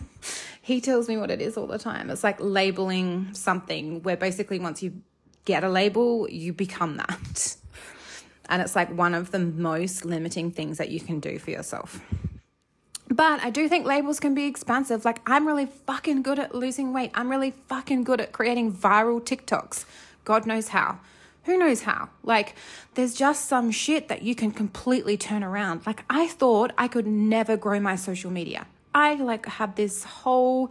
he 0.61 0.83
tells 0.83 1.09
me 1.09 1.17
what 1.17 1.31
it 1.31 1.41
is 1.41 1.57
all 1.57 1.67
the 1.67 1.79
time. 1.79 2.11
It's 2.11 2.23
like 2.23 2.37
labeling 2.39 3.33
something 3.33 4.03
where 4.03 4.19
basically 4.19 4.59
once 4.59 4.83
you 4.83 5.01
get 5.47 5.65
a 5.65 5.71
label, 5.71 6.29
you 6.29 6.53
become 6.53 6.99
that. 6.99 7.57
And 8.49 8.63
it's 8.63 8.77
like 8.77 8.97
one 8.97 9.15
of 9.15 9.33
the 9.33 9.41
most 9.41 10.05
limiting 10.05 10.53
things 10.53 10.79
that 10.79 10.89
you 10.91 11.01
can 11.01 11.19
do 11.19 11.37
for 11.41 11.51
yourself. 11.51 12.01
But 13.17 13.43
I 13.43 13.49
do 13.49 13.67
think 13.67 13.87
labels 13.87 14.21
can 14.21 14.35
be 14.35 14.45
expansive. 14.45 15.07
Like, 15.07 15.23
I'm 15.27 15.47
really 15.47 15.65
fucking 15.65 16.21
good 16.21 16.39
at 16.39 16.55
losing 16.55 16.93
weight. 16.93 17.13
I'm 17.15 17.31
really 17.31 17.53
fucking 17.67 18.05
good 18.05 18.21
at 18.21 18.33
creating 18.33 18.75
viral 18.75 19.23
TikToks. 19.23 19.87
God 20.25 20.45
knows 20.45 20.69
how. 20.69 20.99
Who 21.45 21.57
knows 21.57 21.83
how? 21.83 22.11
Like, 22.23 22.55
there's 22.95 23.15
just 23.15 23.47
some 23.47 23.71
shit 23.71 24.09
that 24.09 24.21
you 24.21 24.35
can 24.35 24.51
completely 24.51 25.17
turn 25.17 25.43
around. 25.43 25.87
Like, 25.87 26.05
I 26.11 26.27
thought 26.27 26.73
I 26.77 26.89
could 26.89 27.07
never 27.07 27.57
grow 27.57 27.81
my 27.81 27.97
social 27.97 28.31
media. 28.31 28.67
I 28.95 29.15
like 29.15 29.47
had 29.47 29.77
this 29.77 30.05
whole 30.05 30.71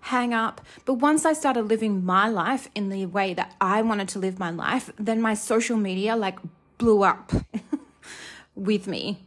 hang 0.00 0.34
up. 0.34 0.60
But 0.84 0.94
once 0.94 1.24
I 1.24 1.32
started 1.32 1.62
living 1.62 2.04
my 2.04 2.28
life 2.28 2.68
in 2.74 2.90
the 2.90 3.06
way 3.06 3.32
that 3.32 3.54
I 3.58 3.80
wanted 3.80 4.08
to 4.10 4.18
live 4.18 4.38
my 4.38 4.50
life, 4.50 4.92
then 4.98 5.22
my 5.22 5.32
social 5.32 5.78
media 5.78 6.14
like 6.14 6.38
blew 6.76 7.04
up 7.04 7.32
with 8.54 8.86
me. 8.86 9.20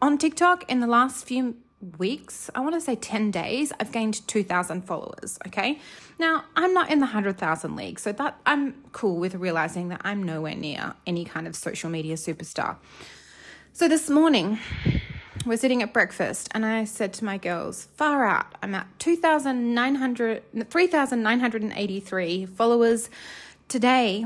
On 0.00 0.16
TikTok 0.16 0.70
in 0.70 0.78
the 0.78 0.86
last 0.86 1.26
few 1.26 1.56
weeks, 1.98 2.50
I 2.54 2.60
want 2.60 2.74
to 2.74 2.80
say 2.80 2.96
10 2.96 3.30
days, 3.30 3.72
I've 3.78 3.92
gained 3.92 4.26
2,000 4.26 4.82
followers. 4.82 5.38
Okay. 5.46 5.78
Now, 6.18 6.44
I'm 6.56 6.74
not 6.74 6.90
in 6.90 6.98
the 6.98 7.06
100,000 7.06 7.76
league, 7.76 8.00
so 8.00 8.12
that 8.12 8.40
I'm 8.44 8.74
cool 8.92 9.16
with 9.16 9.34
realizing 9.36 9.88
that 9.88 10.00
I'm 10.04 10.22
nowhere 10.22 10.56
near 10.56 10.94
any 11.06 11.24
kind 11.24 11.46
of 11.46 11.54
social 11.54 11.88
media 11.90 12.16
superstar. 12.16 12.76
So 13.72 13.86
this 13.86 14.10
morning, 14.10 14.58
we're 15.46 15.56
sitting 15.56 15.82
at 15.82 15.92
breakfast, 15.92 16.48
and 16.52 16.66
I 16.66 16.82
said 16.84 17.12
to 17.14 17.24
my 17.24 17.38
girls, 17.38 17.86
far 17.94 18.26
out, 18.26 18.56
I'm 18.62 18.74
at 18.74 18.88
2,900, 18.98 20.42
3,983 20.68 22.46
followers 22.46 23.08
today. 23.68 24.24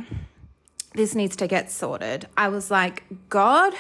This 0.95 1.15
needs 1.15 1.37
to 1.37 1.47
get 1.47 1.71
sorted. 1.71 2.27
I 2.37 2.49
was 2.49 2.71
like, 2.71 3.05
God, 3.29 3.75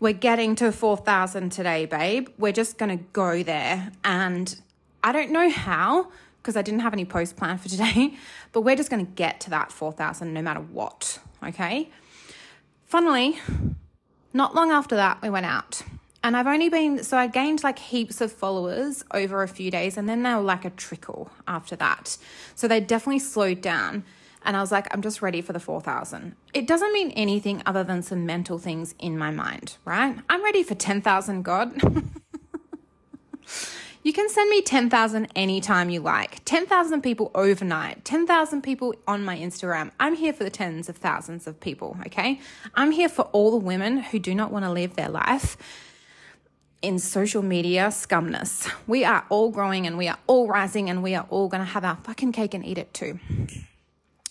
we're 0.00 0.12
getting 0.12 0.54
to 0.56 0.72
4,000 0.72 1.50
today, 1.50 1.86
babe. 1.86 2.28
We're 2.38 2.52
just 2.52 2.78
going 2.78 2.96
to 2.96 3.04
go 3.12 3.42
there. 3.42 3.92
And 4.04 4.60
I 5.02 5.12
don't 5.12 5.30
know 5.30 5.50
how 5.50 6.08
because 6.42 6.56
I 6.56 6.62
didn't 6.62 6.80
have 6.80 6.92
any 6.92 7.04
post 7.04 7.36
plan 7.36 7.58
for 7.58 7.68
today, 7.68 8.14
but 8.52 8.62
we're 8.62 8.76
just 8.76 8.90
going 8.90 9.04
to 9.04 9.12
get 9.12 9.40
to 9.40 9.50
that 9.50 9.72
4,000 9.72 10.32
no 10.32 10.42
matter 10.42 10.60
what. 10.60 11.18
Okay. 11.44 11.90
Funnily, 12.86 13.38
not 14.32 14.54
long 14.54 14.70
after 14.70 14.96
that, 14.96 15.20
we 15.20 15.30
went 15.30 15.46
out. 15.46 15.82
And 16.22 16.36
I've 16.36 16.46
only 16.46 16.68
been, 16.68 17.04
so 17.04 17.16
I 17.16 17.26
gained 17.26 17.62
like 17.62 17.78
heaps 17.78 18.20
of 18.20 18.32
followers 18.32 19.04
over 19.12 19.42
a 19.42 19.48
few 19.48 19.70
days, 19.70 19.96
and 19.96 20.08
then 20.08 20.22
they 20.22 20.34
were 20.34 20.40
like 20.40 20.64
a 20.64 20.70
trickle 20.70 21.30
after 21.46 21.76
that. 21.76 22.16
So 22.54 22.66
they 22.66 22.80
definitely 22.80 23.20
slowed 23.20 23.60
down. 23.60 24.04
And 24.44 24.56
I 24.56 24.60
was 24.60 24.72
like, 24.72 24.86
I'm 24.92 25.02
just 25.02 25.20
ready 25.22 25.40
for 25.40 25.52
the 25.52 25.60
4,000. 25.60 26.34
It 26.54 26.66
doesn't 26.66 26.92
mean 26.92 27.10
anything 27.12 27.62
other 27.66 27.84
than 27.84 28.02
some 28.02 28.24
mental 28.24 28.58
things 28.58 28.94
in 28.98 29.18
my 29.18 29.30
mind, 29.30 29.76
right? 29.84 30.16
I'm 30.28 30.42
ready 30.42 30.62
for 30.62 30.74
10,000, 30.74 31.42
God. 31.42 31.80
you 34.02 34.12
can 34.12 34.28
send 34.28 34.48
me 34.50 34.62
10,000 34.62 35.28
anytime 35.34 35.90
you 35.90 36.00
like. 36.00 36.44
10,000 36.44 37.02
people 37.02 37.30
overnight, 37.34 38.04
10,000 38.04 38.62
people 38.62 38.94
on 39.06 39.24
my 39.24 39.36
Instagram. 39.36 39.90
I'm 39.98 40.14
here 40.14 40.32
for 40.32 40.44
the 40.44 40.50
tens 40.50 40.88
of 40.88 40.96
thousands 40.96 41.46
of 41.46 41.60
people, 41.60 41.96
okay? 42.06 42.40
I'm 42.74 42.92
here 42.92 43.08
for 43.08 43.22
all 43.32 43.50
the 43.50 43.56
women 43.56 43.98
who 43.98 44.18
do 44.18 44.34
not 44.34 44.50
want 44.52 44.64
to 44.64 44.70
live 44.70 44.94
their 44.94 45.08
life 45.08 45.56
in 46.80 47.00
social 47.00 47.42
media 47.42 47.88
scumness. 47.88 48.72
We 48.86 49.04
are 49.04 49.26
all 49.30 49.50
growing 49.50 49.86
and 49.86 49.98
we 49.98 50.06
are 50.06 50.18
all 50.28 50.46
rising 50.46 50.88
and 50.88 51.02
we 51.02 51.16
are 51.16 51.26
all 51.28 51.48
going 51.48 51.60
to 51.60 51.70
have 51.72 51.84
our 51.84 51.96
fucking 51.96 52.32
cake 52.32 52.54
and 52.54 52.64
eat 52.64 52.78
it 52.78 52.94
too 52.94 53.18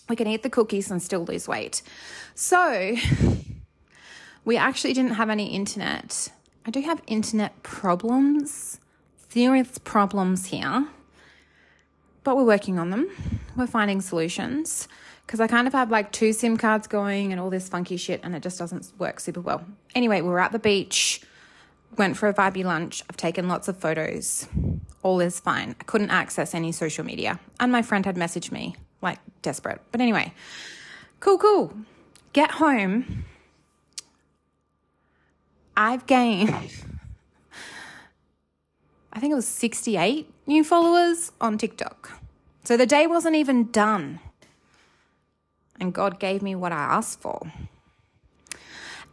we 0.08 0.16
can 0.16 0.26
eat 0.26 0.42
the 0.42 0.50
cookies 0.50 0.90
and 0.90 1.02
still 1.02 1.24
lose 1.24 1.46
weight. 1.46 1.82
So 2.34 2.96
we 4.44 4.56
actually 4.56 4.92
didn't 4.94 5.12
have 5.12 5.30
any 5.30 5.46
internet. 5.54 6.30
I 6.64 6.70
do 6.70 6.80
have 6.82 7.02
internet 7.06 7.62
problems, 7.62 8.80
serious 9.28 9.78
problems 9.78 10.46
here, 10.46 10.88
but 12.24 12.36
we're 12.36 12.44
working 12.44 12.78
on 12.78 12.90
them. 12.90 13.08
We're 13.56 13.66
finding 13.66 14.00
solutions 14.00 14.88
because 15.26 15.40
I 15.40 15.46
kind 15.46 15.66
of 15.66 15.74
have 15.74 15.90
like 15.90 16.12
two 16.12 16.32
SIM 16.32 16.56
cards 16.56 16.86
going 16.86 17.32
and 17.32 17.40
all 17.40 17.50
this 17.50 17.68
funky 17.68 17.96
shit, 17.96 18.20
and 18.22 18.34
it 18.34 18.42
just 18.42 18.58
doesn't 18.58 18.92
work 18.98 19.20
super 19.20 19.40
well. 19.40 19.64
Anyway, 19.94 20.20
we 20.22 20.28
were 20.28 20.40
at 20.40 20.52
the 20.52 20.58
beach, 20.58 21.20
went 21.96 22.16
for 22.16 22.28
a 22.28 22.34
vibey 22.34 22.64
lunch. 22.64 23.02
I've 23.10 23.16
taken 23.16 23.48
lots 23.48 23.68
of 23.68 23.76
photos. 23.76 24.48
All 25.02 25.20
is 25.20 25.40
fine. 25.40 25.76
I 25.80 25.84
couldn't 25.84 26.10
access 26.10 26.54
any 26.54 26.72
social 26.72 27.04
media, 27.04 27.40
and 27.60 27.70
my 27.70 27.82
friend 27.82 28.06
had 28.06 28.16
messaged 28.16 28.52
me 28.52 28.76
like 29.02 29.18
desperate. 29.42 29.80
But 29.92 30.00
anyway, 30.00 30.32
cool, 31.20 31.38
cool. 31.38 31.72
Get 32.32 32.52
home. 32.52 33.24
I've 35.76 36.06
gained, 36.06 36.50
I 39.12 39.20
think 39.20 39.32
it 39.32 39.36
was 39.36 39.46
68 39.46 40.28
new 40.46 40.64
followers 40.64 41.30
on 41.40 41.56
TikTok. 41.56 42.20
So 42.64 42.76
the 42.76 42.86
day 42.86 43.06
wasn't 43.06 43.36
even 43.36 43.70
done. 43.70 44.18
And 45.80 45.94
God 45.94 46.18
gave 46.18 46.42
me 46.42 46.56
what 46.56 46.72
I 46.72 46.76
asked 46.76 47.20
for. 47.20 47.52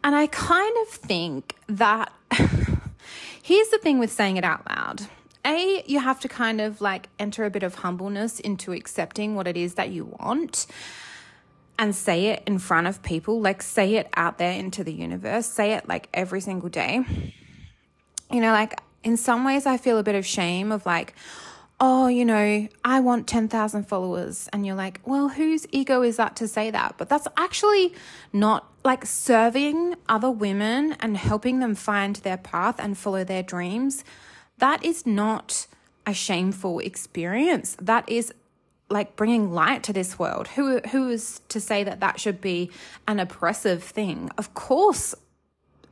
And 0.03 0.15
I 0.15 0.27
kind 0.27 0.75
of 0.81 0.87
think 0.87 1.55
that 1.67 2.11
here's 3.41 3.69
the 3.69 3.77
thing 3.77 3.99
with 3.99 4.11
saying 4.11 4.37
it 4.37 4.43
out 4.43 4.67
loud. 4.69 5.03
A, 5.45 5.83
you 5.85 5.99
have 5.99 6.19
to 6.21 6.27
kind 6.27 6.59
of 6.59 6.81
like 6.81 7.09
enter 7.19 7.45
a 7.45 7.49
bit 7.49 7.63
of 7.63 7.75
humbleness 7.75 8.39
into 8.39 8.71
accepting 8.71 9.35
what 9.35 9.47
it 9.47 9.55
is 9.55 9.75
that 9.75 9.89
you 9.89 10.05
want 10.19 10.65
and 11.77 11.95
say 11.95 12.27
it 12.27 12.43
in 12.47 12.57
front 12.57 12.87
of 12.87 13.01
people, 13.03 13.41
like 13.41 13.61
say 13.61 13.95
it 13.95 14.09
out 14.15 14.37
there 14.37 14.53
into 14.53 14.83
the 14.83 14.93
universe, 14.93 15.45
say 15.45 15.73
it 15.73 15.87
like 15.87 16.07
every 16.13 16.41
single 16.41 16.69
day. 16.69 17.01
You 18.31 18.41
know, 18.41 18.51
like 18.51 18.79
in 19.03 19.17
some 19.17 19.43
ways, 19.43 19.65
I 19.65 19.77
feel 19.77 19.97
a 19.97 20.03
bit 20.03 20.15
of 20.15 20.25
shame 20.25 20.71
of 20.71 20.85
like, 20.85 21.13
oh, 21.79 22.07
you 22.07 22.23
know, 22.23 22.67
I 22.85 22.99
want 23.01 23.27
10,000 23.27 23.83
followers. 23.83 24.49
And 24.53 24.65
you're 24.65 24.75
like, 24.75 25.01
well, 25.05 25.29
whose 25.29 25.67
ego 25.71 26.01
is 26.01 26.17
that 26.17 26.35
to 26.37 26.47
say 26.47 26.71
that? 26.71 26.95
But 26.97 27.09
that's 27.09 27.27
actually 27.35 27.93
not 28.31 28.71
like 28.83 29.05
serving 29.05 29.95
other 30.07 30.31
women 30.31 30.95
and 31.01 31.17
helping 31.17 31.59
them 31.59 31.75
find 31.75 32.15
their 32.17 32.37
path 32.37 32.75
and 32.79 32.97
follow 32.97 33.23
their 33.23 33.43
dreams 33.43 34.03
that 34.57 34.83
is 34.83 35.05
not 35.05 35.67
a 36.05 36.13
shameful 36.13 36.79
experience. 36.79 37.75
That 37.81 38.07
is 38.09 38.33
like 38.89 39.15
bringing 39.15 39.51
light 39.51 39.83
to 39.83 39.93
this 39.93 40.19
world. 40.19 40.47
Who 40.49 40.79
who 40.91 41.09
is 41.09 41.41
to 41.49 41.59
say 41.59 41.83
that 41.83 41.99
that 42.01 42.19
should 42.19 42.39
be 42.39 42.69
an 43.07 43.19
oppressive 43.19 43.83
thing? 43.83 44.29
Of 44.37 44.53
course, 44.53 45.15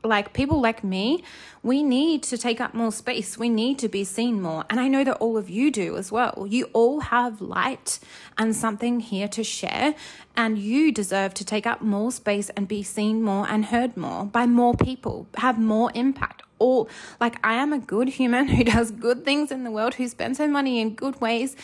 like 0.04 0.32
people 0.32 0.60
like 0.60 0.84
me, 0.84 1.24
we 1.62 1.82
need 1.82 2.22
to 2.24 2.36
take 2.36 2.60
up 2.60 2.74
more 2.74 2.92
space. 2.92 3.38
We 3.38 3.48
need 3.48 3.78
to 3.78 3.88
be 3.88 4.04
seen 4.04 4.42
more. 4.42 4.64
And 4.68 4.78
I 4.78 4.88
know 4.88 5.02
that 5.04 5.16
all 5.16 5.36
of 5.36 5.48
you 5.48 5.70
do 5.70 5.96
as 5.96 6.12
well. 6.12 6.46
You 6.48 6.68
all 6.72 7.00
have 7.00 7.40
light 7.40 7.98
and 8.36 8.54
something 8.54 9.00
here 9.00 9.28
to 9.28 9.42
share. 9.42 9.94
And 10.36 10.58
you 10.58 10.92
deserve 10.92 11.34
to 11.34 11.44
take 11.44 11.66
up 11.66 11.80
more 11.80 12.12
space 12.12 12.50
and 12.50 12.68
be 12.68 12.82
seen 12.82 13.22
more 13.22 13.48
and 13.48 13.66
heard 13.66 13.96
more 13.96 14.26
by 14.26 14.46
more 14.46 14.74
people, 14.74 15.26
have 15.36 15.58
more 15.58 15.90
impact. 15.94 16.42
All 16.58 16.88
like 17.20 17.36
I 17.44 17.54
am 17.54 17.72
a 17.72 17.78
good 17.78 18.10
human 18.10 18.48
who 18.54 18.64
does 18.64 18.90
good 18.90 19.24
things 19.24 19.50
in 19.50 19.64
the 19.64 19.70
world, 19.70 19.94
who 19.94 20.08
spends 20.08 20.38
her 20.38 20.48
money 20.48 20.80
in 20.80 20.94
good 20.94 21.20
ways. 21.20 21.56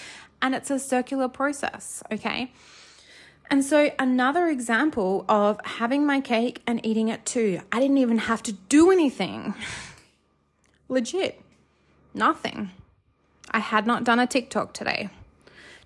And 0.43 0.55
it's 0.55 0.71
a 0.71 0.79
circular 0.79 1.29
process. 1.29 2.03
Okay. 2.11 2.53
And 3.51 3.65
so, 3.65 3.91
another 3.99 4.47
example 4.47 5.25
of 5.29 5.61
having 5.65 6.07
my 6.07 6.21
cake 6.21 6.63
and 6.69 6.85
eating 6.87 7.09
it 7.09 7.27
too. 7.27 7.61
I 7.73 7.81
didn't 7.81 7.99
even 7.99 8.19
have 8.19 8.45
to 8.45 8.53
do 8.53 8.93
anything. 8.93 9.55
Legit. 10.89 11.43
Nothing. 12.15 12.71
I 13.51 13.59
had 13.59 13.87
not 13.87 14.05
done 14.05 14.21
a 14.21 14.27
TikTok 14.27 14.73
today. 14.73 15.11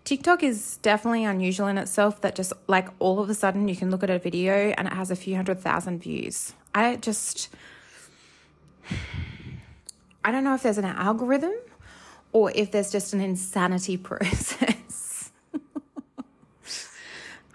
TikTok 0.05 0.43
is 0.43 0.77
definitely 0.79 1.25
unusual 1.25 1.67
in 1.67 1.79
itself 1.79 2.21
that 2.21 2.35
just 2.35 2.53
like 2.67 2.89
all 2.99 3.21
of 3.21 3.31
a 3.31 3.35
sudden 3.35 3.69
you 3.69 3.77
can 3.77 3.91
look 3.91 4.03
at 4.03 4.11
a 4.11 4.19
video 4.19 4.53
and 4.53 4.87
it 4.87 4.93
has 4.93 5.11
a 5.11 5.17
few 5.17 5.35
hundred 5.35 5.61
thousand 5.61 6.01
views. 6.01 6.53
I 6.75 6.97
just, 6.97 7.49
I 10.25 10.31
don't 10.31 10.45
know 10.45 10.55
if 10.55 10.63
there's 10.63 10.77
an 10.77 10.85
algorithm 10.85 11.55
or 12.33 12.53
if 12.55 12.71
there's 12.71 12.93
just 12.93 13.15
an 13.15 13.23
insanity 13.23 13.97
process. 14.11 14.84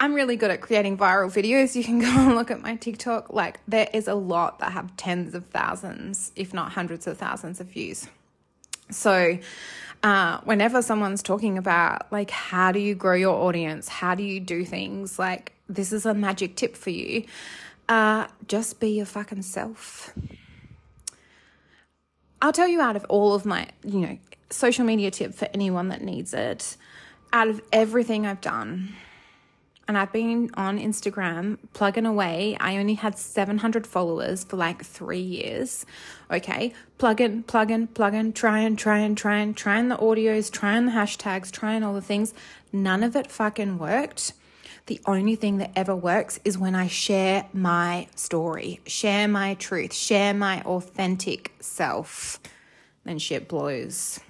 I'm 0.02 0.14
really 0.14 0.36
good 0.36 0.50
at 0.50 0.62
creating 0.62 0.96
viral 0.96 1.30
videos. 1.30 1.76
You 1.76 1.84
can 1.84 1.98
go 2.00 2.08
and 2.08 2.34
look 2.34 2.50
at 2.50 2.62
my 2.62 2.76
TikTok. 2.76 3.32
Like, 3.32 3.60
there 3.68 3.88
is 3.92 4.08
a 4.08 4.14
lot 4.14 4.58
that 4.60 4.72
have 4.72 4.96
tens 4.96 5.34
of 5.34 5.44
thousands, 5.46 6.32
if 6.34 6.54
not 6.54 6.72
hundreds 6.72 7.06
of 7.06 7.18
thousands 7.18 7.60
of 7.60 7.66
views. 7.68 8.08
So, 8.90 9.38
uh, 10.02 10.40
whenever 10.44 10.80
someone's 10.80 11.22
talking 11.22 11.58
about, 11.58 12.10
like, 12.10 12.30
how 12.30 12.72
do 12.72 12.80
you 12.80 12.94
grow 12.94 13.14
your 13.14 13.34
audience? 13.34 13.88
How 13.88 14.14
do 14.14 14.22
you 14.22 14.40
do 14.40 14.64
things? 14.64 15.18
Like, 15.18 15.52
this 15.68 15.92
is 15.92 16.06
a 16.06 16.14
magic 16.14 16.56
tip 16.56 16.76
for 16.76 16.90
you. 16.90 17.24
Uh, 17.86 18.26
just 18.48 18.80
be 18.80 18.88
your 18.90 19.06
fucking 19.06 19.42
self. 19.42 20.14
I'll 22.40 22.52
tell 22.52 22.68
you 22.68 22.80
out 22.80 22.96
of 22.96 23.04
all 23.10 23.34
of 23.34 23.44
my, 23.44 23.68
you 23.84 24.00
know, 24.00 24.18
social 24.48 24.86
media 24.86 25.10
tip 25.10 25.34
for 25.34 25.46
anyone 25.52 25.88
that 25.88 26.00
needs 26.00 26.32
it. 26.32 26.78
Out 27.32 27.48
of 27.48 27.60
everything 27.70 28.26
I've 28.26 28.40
done, 28.40 28.94
and 29.90 29.98
I've 29.98 30.12
been 30.12 30.52
on 30.54 30.78
Instagram 30.78 31.58
plugging 31.72 32.06
away. 32.06 32.56
I 32.60 32.76
only 32.76 32.94
had 32.94 33.18
700 33.18 33.88
followers 33.88 34.44
for 34.44 34.56
like 34.56 34.84
three 34.84 35.18
years. 35.18 35.84
Okay, 36.30 36.72
plugging, 36.96 37.42
plugging, 37.42 37.88
plugging, 37.88 38.32
trying, 38.32 38.76
trying, 38.76 39.16
trying, 39.16 39.52
trying 39.52 39.88
the 39.88 39.96
audios, 39.96 40.48
trying 40.48 40.86
the 40.86 40.92
hashtags, 40.92 41.50
trying 41.50 41.82
all 41.82 41.92
the 41.92 42.00
things. 42.00 42.32
None 42.72 43.02
of 43.02 43.16
it 43.16 43.32
fucking 43.32 43.78
worked. 43.78 44.32
The 44.86 45.00
only 45.06 45.34
thing 45.34 45.58
that 45.58 45.72
ever 45.74 45.96
works 45.96 46.38
is 46.44 46.56
when 46.56 46.76
I 46.76 46.86
share 46.86 47.46
my 47.52 48.06
story, 48.14 48.78
share 48.86 49.26
my 49.26 49.54
truth, 49.54 49.92
share 49.92 50.32
my 50.32 50.62
authentic 50.62 51.52
self. 51.58 52.38
Then 53.02 53.18
shit 53.18 53.48
blows. 53.48 54.20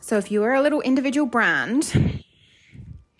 So 0.00 0.18
if 0.18 0.30
you 0.30 0.44
are 0.44 0.54
a 0.54 0.62
little 0.62 0.82
individual 0.82 1.26
brand, 1.26 2.22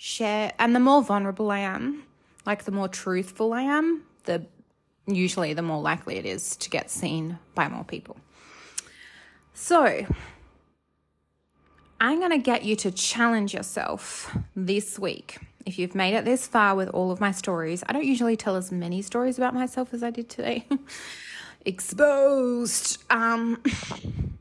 share 0.03 0.51
and 0.59 0.75
the 0.75 0.81
more 0.81 1.03
vulnerable 1.03 1.51
I 1.51 1.59
am, 1.59 2.05
like 2.47 2.65
the 2.65 2.71
more 2.71 2.89
truthful 2.89 3.53
I 3.53 3.63
am, 3.63 4.03
the 4.25 4.47
usually 5.07 5.53
the 5.53 5.61
more 5.61 5.83
likely 5.83 6.17
it 6.17 6.25
is 6.25 6.57
to 6.57 6.71
get 6.71 6.91
seen 6.91 7.39
by 7.55 7.69
more 7.69 7.85
people. 7.85 8.17
So, 9.53 10.07
I'm 12.01 12.19
going 12.19 12.31
to 12.31 12.39
get 12.39 12.65
you 12.65 12.77
to 12.77 12.91
challenge 12.91 13.53
yourself 13.53 14.35
this 14.57 14.99
week. 14.99 15.37
If 15.67 15.79
you've 15.79 15.95
made 15.95 16.15
it 16.15 16.25
this 16.25 16.47
far 16.47 16.75
with 16.75 16.89
all 16.89 17.11
of 17.11 17.21
my 17.21 17.33
stories, 17.33 17.85
I 17.87 17.93
don't 17.93 18.07
usually 18.07 18.39
tell 18.39 18.57
as 18.57 18.73
many 18.73 19.03
stories 19.03 19.37
about 19.37 19.53
myself 19.53 19.93
as 19.93 20.03
I 20.03 20.09
did 20.09 20.31
today. 20.31 20.67
Exposed. 21.67 23.05
Um 23.11 23.63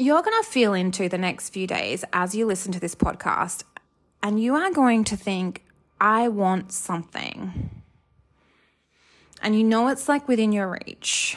you're 0.00 0.22
going 0.22 0.42
to 0.42 0.48
feel 0.48 0.72
into 0.72 1.10
the 1.10 1.18
next 1.18 1.50
few 1.50 1.66
days 1.66 2.04
as 2.12 2.34
you 2.34 2.46
listen 2.46 2.72
to 2.72 2.80
this 2.80 2.94
podcast, 2.94 3.64
and 4.22 4.42
you 4.42 4.54
are 4.54 4.72
going 4.72 5.04
to 5.04 5.16
think, 5.16 5.62
I 6.00 6.28
want 6.28 6.72
something. 6.72 7.82
And 9.42 9.54
you 9.54 9.62
know 9.62 9.88
it's 9.88 10.08
like 10.08 10.26
within 10.26 10.52
your 10.52 10.78
reach. 10.86 11.36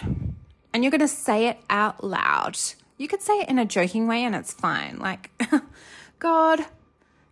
And 0.74 0.82
you're 0.82 0.92
going 0.92 1.02
to 1.02 1.10
say 1.10 1.48
it 1.48 1.60
out 1.70 2.06
loud. 2.06 2.58
You 2.98 3.10
could 3.10 3.22
say 3.22 3.34
it 3.42 3.50
in 3.50 3.60
a 3.60 3.66
joking 3.66 4.08
way, 4.08 4.24
and 4.24 4.34
it's 4.34 4.54
fine. 4.54 4.98
Like, 4.98 5.32
God, 6.20 6.62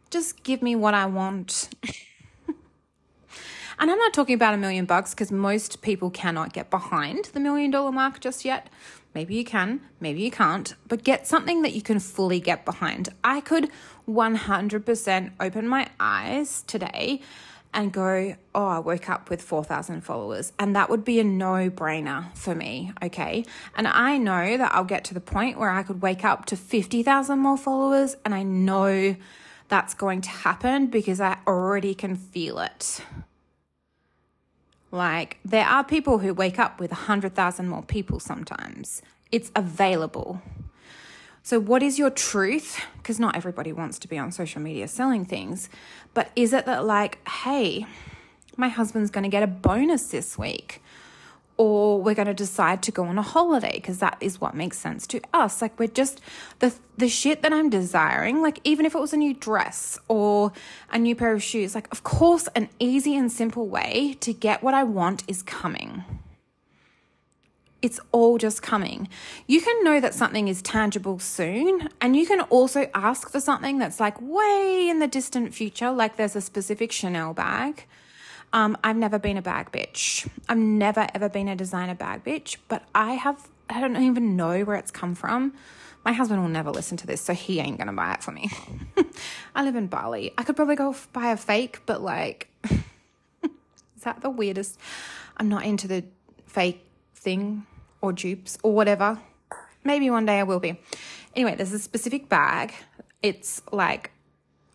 just 0.09 0.43
give 0.43 0.61
me 0.61 0.75
what 0.75 0.93
I 0.93 1.05
want. 1.05 1.69
And 3.81 3.89
I'm 3.89 3.97
not 3.97 4.13
talking 4.13 4.35
about 4.35 4.53
a 4.53 4.57
million 4.57 4.85
bucks 4.85 5.15
because 5.15 5.31
most 5.31 5.81
people 5.81 6.11
cannot 6.11 6.53
get 6.53 6.69
behind 6.69 7.25
the 7.33 7.39
million 7.39 7.71
dollar 7.71 7.91
mark 7.91 8.19
just 8.19 8.45
yet. 8.45 8.69
Maybe 9.13 9.35
you 9.35 9.43
can, 9.43 9.81
maybe 9.99 10.21
you 10.21 10.31
can't, 10.31 10.73
but 10.87 11.03
get 11.03 11.27
something 11.27 11.63
that 11.63 11.73
you 11.73 11.81
can 11.81 11.99
fully 11.99 12.39
get 12.39 12.63
behind. 12.63 13.09
I 13.23 13.41
could 13.41 13.69
100% 14.07 15.31
open 15.39 15.67
my 15.67 15.89
eyes 15.99 16.63
today 16.63 17.21
and 17.73 17.91
go, 17.91 18.35
oh, 18.53 18.67
I 18.67 18.79
woke 18.79 19.09
up 19.09 19.29
with 19.29 19.41
4,000 19.41 20.01
followers. 20.01 20.51
And 20.59 20.75
that 20.75 20.89
would 20.89 21.05
be 21.05 21.19
a 21.19 21.23
no 21.23 21.69
brainer 21.69 22.35
for 22.35 22.53
me. 22.53 22.91
Okay. 23.01 23.45
And 23.75 23.87
I 23.87 24.17
know 24.17 24.57
that 24.57 24.73
I'll 24.73 24.83
get 24.83 25.05
to 25.05 25.13
the 25.13 25.21
point 25.21 25.57
where 25.57 25.69
I 25.69 25.83
could 25.83 26.01
wake 26.01 26.25
up 26.25 26.45
to 26.47 26.57
50,000 26.57 27.39
more 27.39 27.57
followers. 27.57 28.15
And 28.25 28.35
I 28.35 28.43
know 28.43 29.15
that's 29.69 29.93
going 29.93 30.21
to 30.21 30.29
happen 30.29 30.87
because 30.87 31.21
I 31.21 31.37
already 31.47 31.95
can 31.95 32.15
feel 32.15 32.59
it. 32.59 33.01
Like, 34.91 35.37
there 35.45 35.65
are 35.65 35.83
people 35.83 36.19
who 36.19 36.33
wake 36.33 36.59
up 36.59 36.79
with 36.79 36.91
100,000 36.91 37.67
more 37.67 37.81
people 37.81 38.19
sometimes. 38.19 39.01
It's 39.31 39.51
available. 39.55 40.41
So, 41.43 41.59
what 41.59 41.81
is 41.81 41.97
your 41.97 42.09
truth? 42.09 42.85
Because 42.97 43.19
not 43.19 43.35
everybody 43.35 43.71
wants 43.71 43.97
to 43.99 44.07
be 44.07 44.17
on 44.17 44.31
social 44.31 44.61
media 44.61 44.87
selling 44.87 45.25
things, 45.25 45.69
but 46.13 46.29
is 46.35 46.53
it 46.53 46.65
that, 46.65 46.85
like, 46.85 47.25
hey, 47.27 47.85
my 48.57 48.67
husband's 48.67 49.09
going 49.09 49.23
to 49.23 49.29
get 49.29 49.43
a 49.43 49.47
bonus 49.47 50.07
this 50.07 50.37
week? 50.37 50.83
Or 51.61 52.01
we're 52.01 52.15
going 52.15 52.25
to 52.25 52.33
decide 52.33 52.81
to 52.81 52.91
go 52.91 53.03
on 53.03 53.19
a 53.19 53.21
holiday 53.21 53.73
because 53.75 53.99
that 53.99 54.17
is 54.19 54.41
what 54.41 54.55
makes 54.55 54.79
sense 54.79 55.05
to 55.05 55.21
us. 55.31 55.61
Like 55.61 55.77
we're 55.77 55.87
just 55.87 56.19
the 56.57 56.73
the 56.97 57.07
shit 57.07 57.41
that 57.41 57.51
i'm 57.51 57.69
desiring 57.69 58.43
like 58.43 58.59
even 58.63 58.85
if 58.85 58.93
it 58.93 58.99
was 58.99 59.11
a 59.11 59.17
new 59.17 59.33
dress 59.33 59.97
or 60.07 60.51
a 60.91 60.99
new 60.99 61.15
pair 61.15 61.33
of 61.33 61.41
shoes 61.41 61.73
like 61.73 61.87
of 61.91 62.03
course 62.03 62.47
an 62.55 62.69
easy 62.77 63.15
and 63.15 63.31
simple 63.31 63.67
way 63.67 64.15
to 64.19 64.31
get 64.33 64.61
what 64.61 64.75
i 64.75 64.83
want 64.83 65.23
is 65.27 65.41
coming. 65.41 66.03
It's 67.81 67.99
all 68.11 68.37
just 68.37 68.61
coming. 68.61 69.07
You 69.47 69.59
can 69.59 69.83
know 69.83 69.99
that 69.99 70.13
something 70.13 70.47
is 70.47 70.61
tangible 70.61 71.17
soon, 71.17 71.89
and 71.99 72.15
you 72.15 72.27
can 72.27 72.41
also 72.41 72.87
ask 72.93 73.31
for 73.31 73.39
something 73.39 73.79
that's 73.79 73.99
like 73.99 74.21
way 74.21 74.87
in 74.87 74.99
the 74.99 75.07
distant 75.07 75.55
future, 75.55 75.91
like 75.91 76.15
there's 76.15 76.35
a 76.35 76.41
specific 76.41 76.91
Chanel 76.91 77.33
bag 77.33 77.87
um, 78.53 78.77
I've 78.83 78.97
never 78.97 79.17
been 79.19 79.37
a 79.37 79.41
bag 79.41 79.71
bitch. 79.71 80.27
I've 80.49 80.57
never 80.57 81.07
ever 81.13 81.29
been 81.29 81.47
a 81.47 81.55
designer 81.55 81.95
bag 81.95 82.23
bitch, 82.23 82.57
but 82.67 82.83
I 82.93 83.13
have, 83.13 83.47
I 83.69 83.79
don't 83.79 83.95
even 83.95 84.35
know 84.35 84.63
where 84.63 84.75
it's 84.75 84.91
come 84.91 85.15
from. 85.15 85.53
My 86.03 86.13
husband 86.13 86.41
will 86.41 86.49
never 86.49 86.71
listen 86.71 86.97
to 86.97 87.07
this, 87.07 87.21
so 87.21 87.33
he 87.33 87.59
ain't 87.59 87.77
gonna 87.77 87.93
buy 87.93 88.13
it 88.13 88.23
for 88.23 88.31
me. 88.31 88.49
I 89.55 89.63
live 89.63 89.75
in 89.75 89.87
Bali. 89.87 90.33
I 90.37 90.43
could 90.43 90.55
probably 90.55 90.75
go 90.75 90.95
buy 91.13 91.31
a 91.31 91.37
fake, 91.37 91.81
but 91.85 92.01
like, 92.01 92.49
is 93.43 94.03
that 94.03 94.21
the 94.21 94.29
weirdest? 94.29 94.79
I'm 95.37 95.47
not 95.47 95.63
into 95.63 95.87
the 95.87 96.03
fake 96.47 96.85
thing 97.15 97.65
or 98.01 98.11
dupes 98.11 98.57
or 98.63 98.73
whatever. 98.73 99.19
Maybe 99.83 100.09
one 100.09 100.25
day 100.25 100.39
I 100.39 100.43
will 100.43 100.59
be. 100.59 100.79
Anyway, 101.35 101.55
there's 101.55 101.71
a 101.71 101.79
specific 101.79 102.29
bag. 102.29 102.73
It's 103.21 103.61
like 103.71 104.11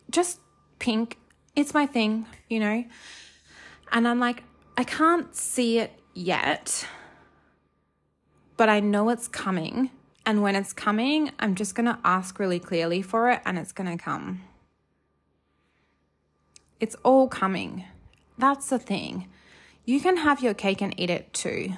just 0.09 0.39
pink. 0.79 1.17
It's 1.55 1.73
my 1.73 1.85
thing, 1.85 2.25
you 2.49 2.59
know. 2.59 2.85
And 3.91 4.07
I'm 4.07 4.19
like, 4.19 4.43
I 4.77 4.83
can't 4.83 5.35
see 5.35 5.79
it 5.79 5.91
yet, 6.13 6.87
but 8.57 8.69
I 8.69 8.79
know 8.79 9.09
it's 9.09 9.27
coming. 9.27 9.91
And 10.25 10.41
when 10.41 10.55
it's 10.55 10.73
coming, 10.73 11.31
I'm 11.39 11.55
just 11.55 11.73
going 11.73 11.85
to 11.85 11.99
ask 12.03 12.37
really 12.37 12.59
clearly 12.59 13.01
for 13.01 13.31
it 13.31 13.41
and 13.45 13.57
it's 13.57 13.71
going 13.71 13.97
to 13.97 14.03
come. 14.03 14.41
It's 16.79 16.95
all 17.03 17.27
coming. 17.27 17.85
That's 18.37 18.69
the 18.69 18.77
thing. 18.77 19.29
You 19.85 20.01
can 20.01 20.17
have 20.17 20.43
your 20.43 20.53
cake 20.53 20.81
and 20.81 20.93
eat 20.99 21.09
it 21.09 21.33
too. 21.33 21.73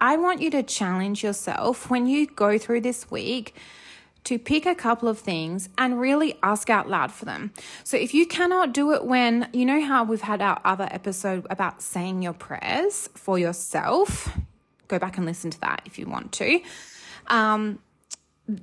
I 0.00 0.16
want 0.16 0.40
you 0.40 0.50
to 0.50 0.62
challenge 0.62 1.22
yourself 1.22 1.90
when 1.90 2.06
you 2.06 2.26
go 2.26 2.58
through 2.58 2.82
this 2.82 3.10
week 3.10 3.54
to 4.24 4.38
pick 4.38 4.66
a 4.66 4.74
couple 4.74 5.08
of 5.08 5.18
things 5.18 5.68
and 5.76 6.00
really 6.00 6.38
ask 6.42 6.70
out 6.70 6.88
loud 6.88 7.12
for 7.12 7.26
them. 7.26 7.52
So 7.84 7.96
if 7.96 8.14
you 8.14 8.26
cannot 8.26 8.72
do 8.72 8.92
it 8.92 9.04
when, 9.04 9.48
you 9.52 9.66
know 9.66 9.82
how 9.82 10.04
we've 10.04 10.22
had 10.22 10.40
our 10.40 10.60
other 10.64 10.88
episode 10.90 11.46
about 11.50 11.82
saying 11.82 12.22
your 12.22 12.32
prayers 12.32 13.08
for 13.14 13.38
yourself, 13.38 14.36
go 14.88 14.98
back 14.98 15.16
and 15.18 15.26
listen 15.26 15.50
to 15.50 15.60
that 15.60 15.82
if 15.84 15.98
you 15.98 16.06
want 16.06 16.32
to. 16.32 16.60
Um, 17.26 17.78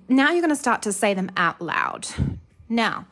now 0.09 0.31
you're 0.31 0.41
going 0.41 0.49
to 0.49 0.55
start 0.55 0.81
to 0.83 0.93
say 0.93 1.13
them 1.13 1.31
out 1.37 1.61
loud. 1.61 2.07
Now, 2.67 3.05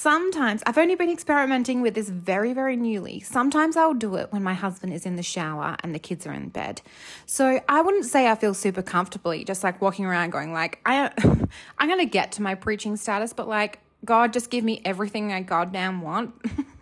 Sometimes 0.00 0.62
I've 0.64 0.78
only 0.78 0.94
been 0.94 1.10
experimenting 1.10 1.80
with 1.80 1.94
this 1.94 2.08
very, 2.08 2.52
very 2.52 2.76
newly. 2.76 3.18
Sometimes 3.18 3.76
I'll 3.76 3.94
do 3.94 4.14
it 4.14 4.32
when 4.32 4.44
my 4.44 4.54
husband 4.54 4.92
is 4.92 5.04
in 5.04 5.16
the 5.16 5.24
shower 5.24 5.74
and 5.82 5.92
the 5.92 5.98
kids 5.98 6.24
are 6.24 6.32
in 6.32 6.50
bed. 6.50 6.82
So 7.26 7.60
I 7.68 7.80
wouldn't 7.80 8.04
say 8.04 8.28
I 8.28 8.36
feel 8.36 8.54
super 8.54 8.80
comfortably 8.80 9.42
just 9.42 9.64
like 9.64 9.82
walking 9.82 10.04
around 10.04 10.30
going 10.30 10.52
like 10.52 10.78
I 10.86 11.10
I'm 11.78 11.88
going 11.88 11.98
to 11.98 12.06
get 12.06 12.30
to 12.32 12.42
my 12.42 12.54
preaching 12.54 12.94
status, 12.94 13.32
but 13.32 13.48
like 13.48 13.80
God 14.04 14.32
just 14.32 14.50
give 14.50 14.62
me 14.62 14.80
everything 14.84 15.32
I 15.32 15.40
goddamn 15.40 16.00
want. 16.00 16.32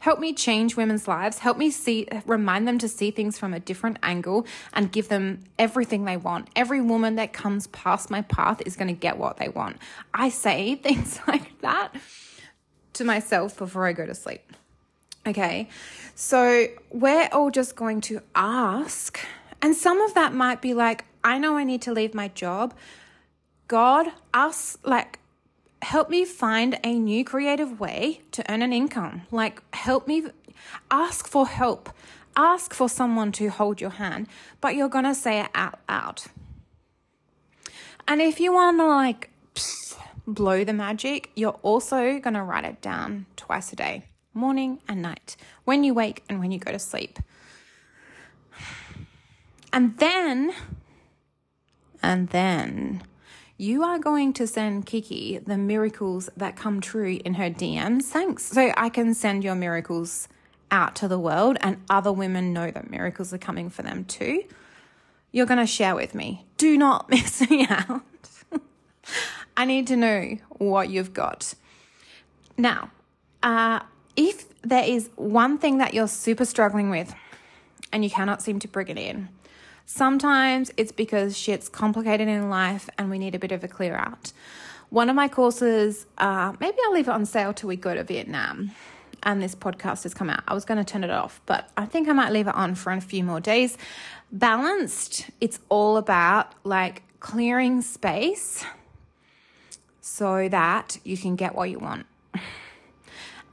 Help 0.00 0.20
me 0.20 0.32
change 0.32 0.76
women's 0.76 1.08
lives. 1.08 1.38
Help 1.38 1.56
me 1.56 1.70
see, 1.70 2.06
remind 2.26 2.68
them 2.68 2.78
to 2.78 2.88
see 2.88 3.10
things 3.10 3.38
from 3.38 3.54
a 3.54 3.60
different 3.60 3.98
angle 4.02 4.46
and 4.72 4.92
give 4.92 5.08
them 5.08 5.40
everything 5.58 6.04
they 6.04 6.16
want. 6.16 6.48
Every 6.54 6.80
woman 6.80 7.16
that 7.16 7.32
comes 7.32 7.66
past 7.68 8.10
my 8.10 8.22
path 8.22 8.62
is 8.66 8.76
going 8.76 8.88
to 8.88 8.98
get 8.98 9.18
what 9.18 9.36
they 9.36 9.48
want. 9.48 9.78
I 10.12 10.28
say 10.28 10.74
things 10.86 11.18
like 11.26 11.60
that 11.60 11.92
to 12.94 13.04
myself 13.04 13.56
before 13.56 13.86
I 13.86 13.92
go 13.92 14.06
to 14.06 14.14
sleep. 14.14 14.52
Okay. 15.26 15.68
So 16.14 16.66
we're 16.90 17.28
all 17.32 17.50
just 17.50 17.76
going 17.76 18.00
to 18.02 18.20
ask. 18.34 19.18
And 19.62 19.74
some 19.74 20.00
of 20.00 20.14
that 20.14 20.34
might 20.34 20.60
be 20.60 20.74
like, 20.74 21.04
I 21.22 21.38
know 21.38 21.56
I 21.56 21.64
need 21.64 21.82
to 21.82 21.92
leave 21.92 22.14
my 22.14 22.28
job. 22.28 22.74
God, 23.66 24.08
us, 24.34 24.76
like, 24.84 25.18
help 25.84 26.10
me 26.10 26.24
find 26.24 26.78
a 26.82 26.98
new 26.98 27.24
creative 27.24 27.78
way 27.78 28.22
to 28.32 28.50
earn 28.50 28.62
an 28.62 28.72
income. 28.72 29.22
Like, 29.30 29.62
help 29.74 30.08
me 30.08 30.26
ask 30.90 31.28
for 31.28 31.46
help. 31.46 31.90
Ask 32.36 32.74
for 32.74 32.88
someone 32.88 33.30
to 33.32 33.48
hold 33.48 33.80
your 33.80 33.90
hand, 33.90 34.26
but 34.60 34.74
you're 34.74 34.88
to 35.04 35.14
say 35.14 35.40
it 35.40 35.50
out 35.54 35.78
loud. 35.88 36.22
And 38.08 38.20
if 38.20 38.40
you 38.40 38.52
want 38.52 38.78
to, 38.78 38.86
like, 38.86 39.30
psst, 39.54 39.96
blow 40.26 40.64
the 40.64 40.72
magic, 40.72 41.30
you're 41.36 41.58
also 41.62 42.18
to 42.34 42.42
write 42.42 42.64
it 42.64 42.80
down 42.80 43.26
twice 43.36 43.72
a 43.72 43.76
day 43.76 44.04
morning 44.34 44.80
and 44.88 45.00
night, 45.00 45.36
when 45.64 45.84
you 45.84 45.94
wake 45.94 46.24
and 46.28 46.40
when 46.40 46.50
you 46.50 46.58
go 46.58 46.72
to 46.72 46.78
sleep. 46.78 47.18
And 49.72 49.96
then, 49.98 50.52
and 52.02 52.28
then, 52.30 53.02
you 53.56 53.84
are 53.84 53.98
going 53.98 54.32
to 54.34 54.46
send 54.46 54.86
Kiki 54.86 55.38
the 55.38 55.56
miracles 55.56 56.28
that 56.36 56.56
come 56.56 56.80
true 56.80 57.20
in 57.24 57.34
her 57.34 57.50
DMs. 57.50 58.04
Thanks. 58.04 58.44
So 58.44 58.72
I 58.76 58.88
can 58.88 59.14
send 59.14 59.44
your 59.44 59.54
miracles 59.54 60.28
out 60.70 60.96
to 60.96 61.08
the 61.08 61.18
world 61.18 61.56
and 61.60 61.76
other 61.88 62.12
women 62.12 62.52
know 62.52 62.70
that 62.70 62.90
miracles 62.90 63.32
are 63.32 63.38
coming 63.38 63.70
for 63.70 63.82
them 63.82 64.04
too. 64.04 64.44
You're 65.30 65.46
going 65.46 65.58
to 65.58 65.66
share 65.66 65.94
with 65.94 66.14
me. 66.14 66.46
Do 66.56 66.76
not 66.76 67.08
miss 67.10 67.48
me 67.48 67.66
out. 67.68 68.02
I 69.56 69.64
need 69.64 69.86
to 69.86 69.96
know 69.96 70.36
what 70.50 70.90
you've 70.90 71.14
got. 71.14 71.54
Now, 72.56 72.90
uh, 73.42 73.80
if 74.16 74.46
there 74.62 74.84
is 74.84 75.10
one 75.16 75.58
thing 75.58 75.78
that 75.78 75.94
you're 75.94 76.08
super 76.08 76.44
struggling 76.44 76.90
with 76.90 77.14
and 77.92 78.02
you 78.02 78.10
cannot 78.10 78.42
seem 78.42 78.58
to 78.60 78.68
bring 78.68 78.88
it 78.88 78.98
in, 78.98 79.28
Sometimes 79.86 80.70
it's 80.76 80.92
because 80.92 81.36
shit's 81.36 81.68
complicated 81.68 82.28
in 82.28 82.48
life 82.48 82.88
and 82.98 83.10
we 83.10 83.18
need 83.18 83.34
a 83.34 83.38
bit 83.38 83.52
of 83.52 83.62
a 83.62 83.68
clear 83.68 83.96
out. 83.96 84.32
One 84.90 85.10
of 85.10 85.16
my 85.16 85.28
courses, 85.28 86.06
uh, 86.18 86.54
maybe 86.60 86.76
I'll 86.84 86.92
leave 86.92 87.08
it 87.08 87.12
on 87.12 87.26
sale 87.26 87.52
till 87.52 87.68
we 87.68 87.76
go 87.76 87.94
to 87.94 88.04
Vietnam 88.04 88.70
and 89.22 89.42
this 89.42 89.54
podcast 89.54 90.04
has 90.04 90.14
come 90.14 90.30
out. 90.30 90.42
I 90.46 90.54
was 90.54 90.64
going 90.64 90.78
to 90.78 90.84
turn 90.84 91.04
it 91.04 91.10
off, 91.10 91.40
but 91.46 91.68
I 91.76 91.86
think 91.86 92.08
I 92.08 92.12
might 92.12 92.32
leave 92.32 92.46
it 92.46 92.54
on 92.54 92.74
for 92.74 92.92
a 92.92 93.00
few 93.00 93.24
more 93.24 93.40
days. 93.40 93.76
Balanced, 94.30 95.30
it's 95.40 95.58
all 95.68 95.96
about 95.96 96.54
like 96.64 97.02
clearing 97.20 97.82
space 97.82 98.64
so 100.00 100.48
that 100.48 100.98
you 101.04 101.16
can 101.16 101.36
get 101.36 101.54
what 101.54 101.70
you 101.70 101.78
want. 101.78 102.06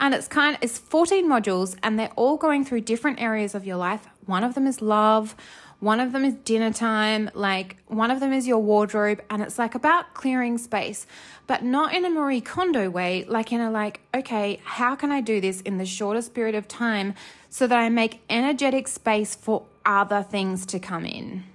And 0.02 0.16
it's 0.16 0.28
kind 0.28 0.56
of, 0.56 0.64
it's 0.64 0.80
14 0.80 1.28
modules 1.28 1.78
and 1.84 1.98
they're 2.00 2.12
all 2.16 2.36
going 2.36 2.66
through 2.66 2.82
different 2.82 3.22
areas 3.22 3.54
of 3.54 3.66
your 3.66 3.78
life. 3.78 4.08
One 4.26 4.44
of 4.44 4.56
them 4.56 4.66
is 4.66 4.82
love, 4.82 5.36
one 5.82 6.00
of 6.00 6.12
them 6.12 6.24
is 6.24 6.36
dinner 6.46 6.72
time, 6.72 7.32
like 7.34 7.78
one 7.88 8.12
of 8.12 8.20
them 8.20 8.32
is 8.32 8.48
your 8.48 8.60
wardrobe, 8.60 9.20
and 9.32 9.42
it's 9.42 9.58
like 9.58 9.74
about 9.74 10.14
clearing 10.14 10.60
space, 10.60 11.08
but 11.48 11.64
not 11.64 11.92
in 11.94 12.06
a 12.06 12.10
Marie 12.10 12.40
Kondo 12.40 12.88
way, 12.92 13.26
like 13.28 13.52
in 13.52 13.60
a 13.60 13.72
like, 13.72 14.00
okay, 14.14 14.62
how 14.64 14.96
can 14.96 15.12
I 15.12 15.22
do 15.22 15.42
this 15.42 15.60
in 15.62 15.80
the 15.80 15.86
shortest 15.86 16.36
period 16.36 16.54
of 16.54 16.68
time 16.68 17.16
so 17.50 17.66
that 17.66 17.80
I 17.80 17.90
make 17.90 18.22
energetic 18.30 18.88
space 18.88 19.34
for 19.34 19.66
other 19.84 20.22
things 20.22 20.68
to 20.68 20.80
come 20.80 21.04
in? 21.04 21.46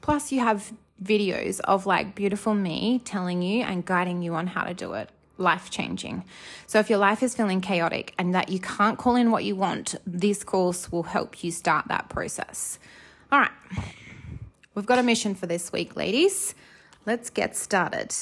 Plus, 0.00 0.32
you 0.32 0.40
have 0.40 0.72
videos 1.04 1.60
of 1.60 1.84
like 1.84 2.14
beautiful 2.14 2.54
me 2.54 3.02
telling 3.04 3.42
you 3.42 3.62
and 3.62 3.84
guiding 3.84 4.22
you 4.22 4.34
on 4.34 4.46
how 4.46 4.64
to 4.64 4.72
do 4.72 4.94
it 4.94 5.10
life 5.36 5.68
changing. 5.68 6.24
So, 6.66 6.78
if 6.78 6.88
your 6.88 6.98
life 6.98 7.22
is 7.22 7.34
feeling 7.34 7.60
chaotic 7.60 8.14
and 8.18 8.34
that 8.34 8.48
you 8.48 8.60
can't 8.60 8.96
call 8.96 9.14
in 9.14 9.30
what 9.30 9.44
you 9.44 9.56
want, 9.56 9.94
this 10.06 10.42
course 10.42 10.90
will 10.90 11.02
help 11.02 11.44
you 11.44 11.50
start 11.50 11.88
that 11.88 12.08
process. 12.08 12.78
All 13.32 13.40
right, 13.40 13.50
we've 14.76 14.86
got 14.86 15.00
a 15.00 15.02
mission 15.02 15.34
for 15.34 15.48
this 15.48 15.72
week, 15.72 15.96
ladies. 15.96 16.54
Let's 17.06 17.28
get 17.28 17.56
started. 17.56 18.14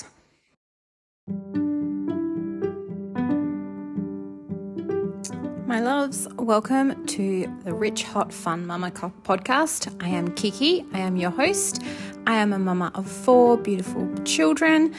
My 5.66 5.80
loves, 5.80 6.26
welcome 6.38 7.04
to 7.04 7.54
the 7.64 7.74
Rich 7.74 8.04
Hot 8.04 8.32
Fun 8.32 8.66
Mama 8.66 8.90
podcast. 8.92 9.94
I 10.02 10.08
am 10.08 10.34
Kiki. 10.36 10.86
I 10.94 11.00
am 11.00 11.16
your 11.16 11.32
host. 11.32 11.82
I 12.26 12.36
am 12.36 12.54
a 12.54 12.58
mama 12.58 12.90
of 12.94 13.06
four 13.06 13.58
beautiful 13.58 14.08
children, 14.24 14.94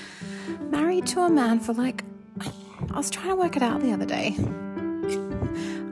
married 0.69 1.07
to 1.07 1.21
a 1.21 1.31
man 1.31 1.59
for 1.59 1.73
like, 1.73 2.03
I 2.41 2.95
was 2.95 3.09
trying 3.09 3.29
to 3.29 3.35
work 3.35 3.55
it 3.55 3.63
out 3.63 3.81
the 3.81 3.91
other 3.91 4.05
day. 4.05 4.37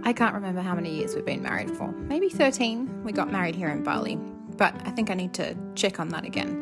I 0.06 0.12
can't 0.12 0.34
remember 0.34 0.62
how 0.62 0.76
many 0.76 0.94
years 0.94 1.16
we've 1.16 1.26
been 1.26 1.42
married 1.42 1.72
for. 1.72 1.92
Maybe 1.92 2.28
13. 2.28 3.04
We 3.04 3.14
got 3.14 3.32
married 3.32 3.56
here 3.56 3.70
in 3.70 3.84
Bali, 3.84 4.18
but 4.58 4.76
I 4.86 4.92
think 4.92 5.10
I 5.10 5.14
need 5.14 5.34
to 5.36 5.56
check 5.76 6.00
on 6.00 6.10
that 6.10 6.26
again. 6.26 6.62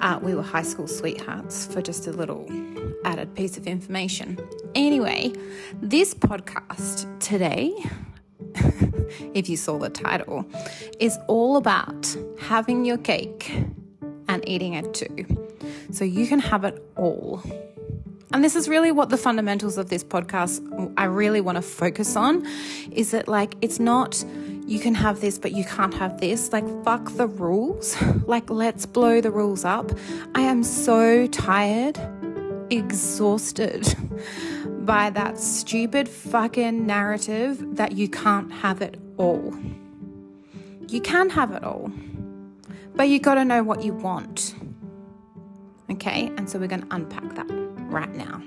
Uh, 0.00 0.20
we 0.22 0.36
were 0.36 0.42
high 0.42 0.62
school 0.62 0.86
sweethearts 0.86 1.66
for 1.66 1.82
just 1.82 2.06
a 2.06 2.12
little 2.12 2.46
added 3.04 3.34
piece 3.34 3.56
of 3.56 3.66
information. 3.66 4.38
Anyway, 4.76 5.32
this 5.82 6.14
podcast 6.14 7.06
today, 7.18 7.74
if 9.34 9.48
you 9.48 9.56
saw 9.56 9.76
the 9.78 9.90
title, 9.90 10.44
is 11.00 11.18
all 11.26 11.56
about 11.56 12.16
having 12.38 12.84
your 12.84 12.98
cake 12.98 13.50
and 14.28 14.48
eating 14.48 14.74
it 14.74 14.94
too. 14.94 15.26
So 15.90 16.04
you 16.04 16.28
can 16.28 16.38
have 16.38 16.62
it 16.62 16.80
all. 16.96 17.42
And 18.32 18.44
this 18.44 18.54
is 18.54 18.68
really 18.68 18.92
what 18.92 19.08
the 19.08 19.16
fundamentals 19.16 19.76
of 19.76 19.88
this 19.88 20.04
podcast 20.04 20.62
I 20.96 21.04
really 21.04 21.40
want 21.40 21.56
to 21.56 21.62
focus 21.62 22.14
on 22.14 22.46
is 22.92 23.10
that 23.10 23.26
like 23.26 23.56
it's 23.60 23.80
not 23.80 24.24
you 24.66 24.78
can 24.78 24.94
have 24.94 25.20
this 25.20 25.36
but 25.36 25.50
you 25.50 25.64
can't 25.64 25.94
have 25.94 26.20
this. 26.20 26.52
Like 26.52 26.64
fuck 26.84 27.12
the 27.16 27.26
rules. 27.26 27.96
Like 28.26 28.48
let's 28.48 28.86
blow 28.86 29.20
the 29.20 29.32
rules 29.32 29.64
up. 29.64 29.90
I 30.36 30.42
am 30.42 30.62
so 30.62 31.26
tired, 31.26 31.98
exhausted 32.70 33.92
by 34.86 35.10
that 35.10 35.36
stupid 35.38 36.08
fucking 36.08 36.86
narrative 36.86 37.76
that 37.76 37.92
you 37.92 38.08
can't 38.08 38.52
have 38.52 38.82
it 38.82 39.00
all. 39.16 39.52
You 40.86 41.00
can 41.00 41.28
have 41.30 41.50
it 41.50 41.64
all. 41.64 41.90
But 42.94 43.08
you 43.08 43.18
got 43.18 43.34
to 43.34 43.44
know 43.44 43.64
what 43.64 43.82
you 43.82 43.94
want. 43.94 44.54
Okay? 45.90 46.30
And 46.36 46.48
so 46.48 46.60
we're 46.60 46.68
going 46.68 46.82
to 46.82 46.94
unpack 46.94 47.34
that 47.34 47.79
right 47.90 48.14
now. 48.14 48.40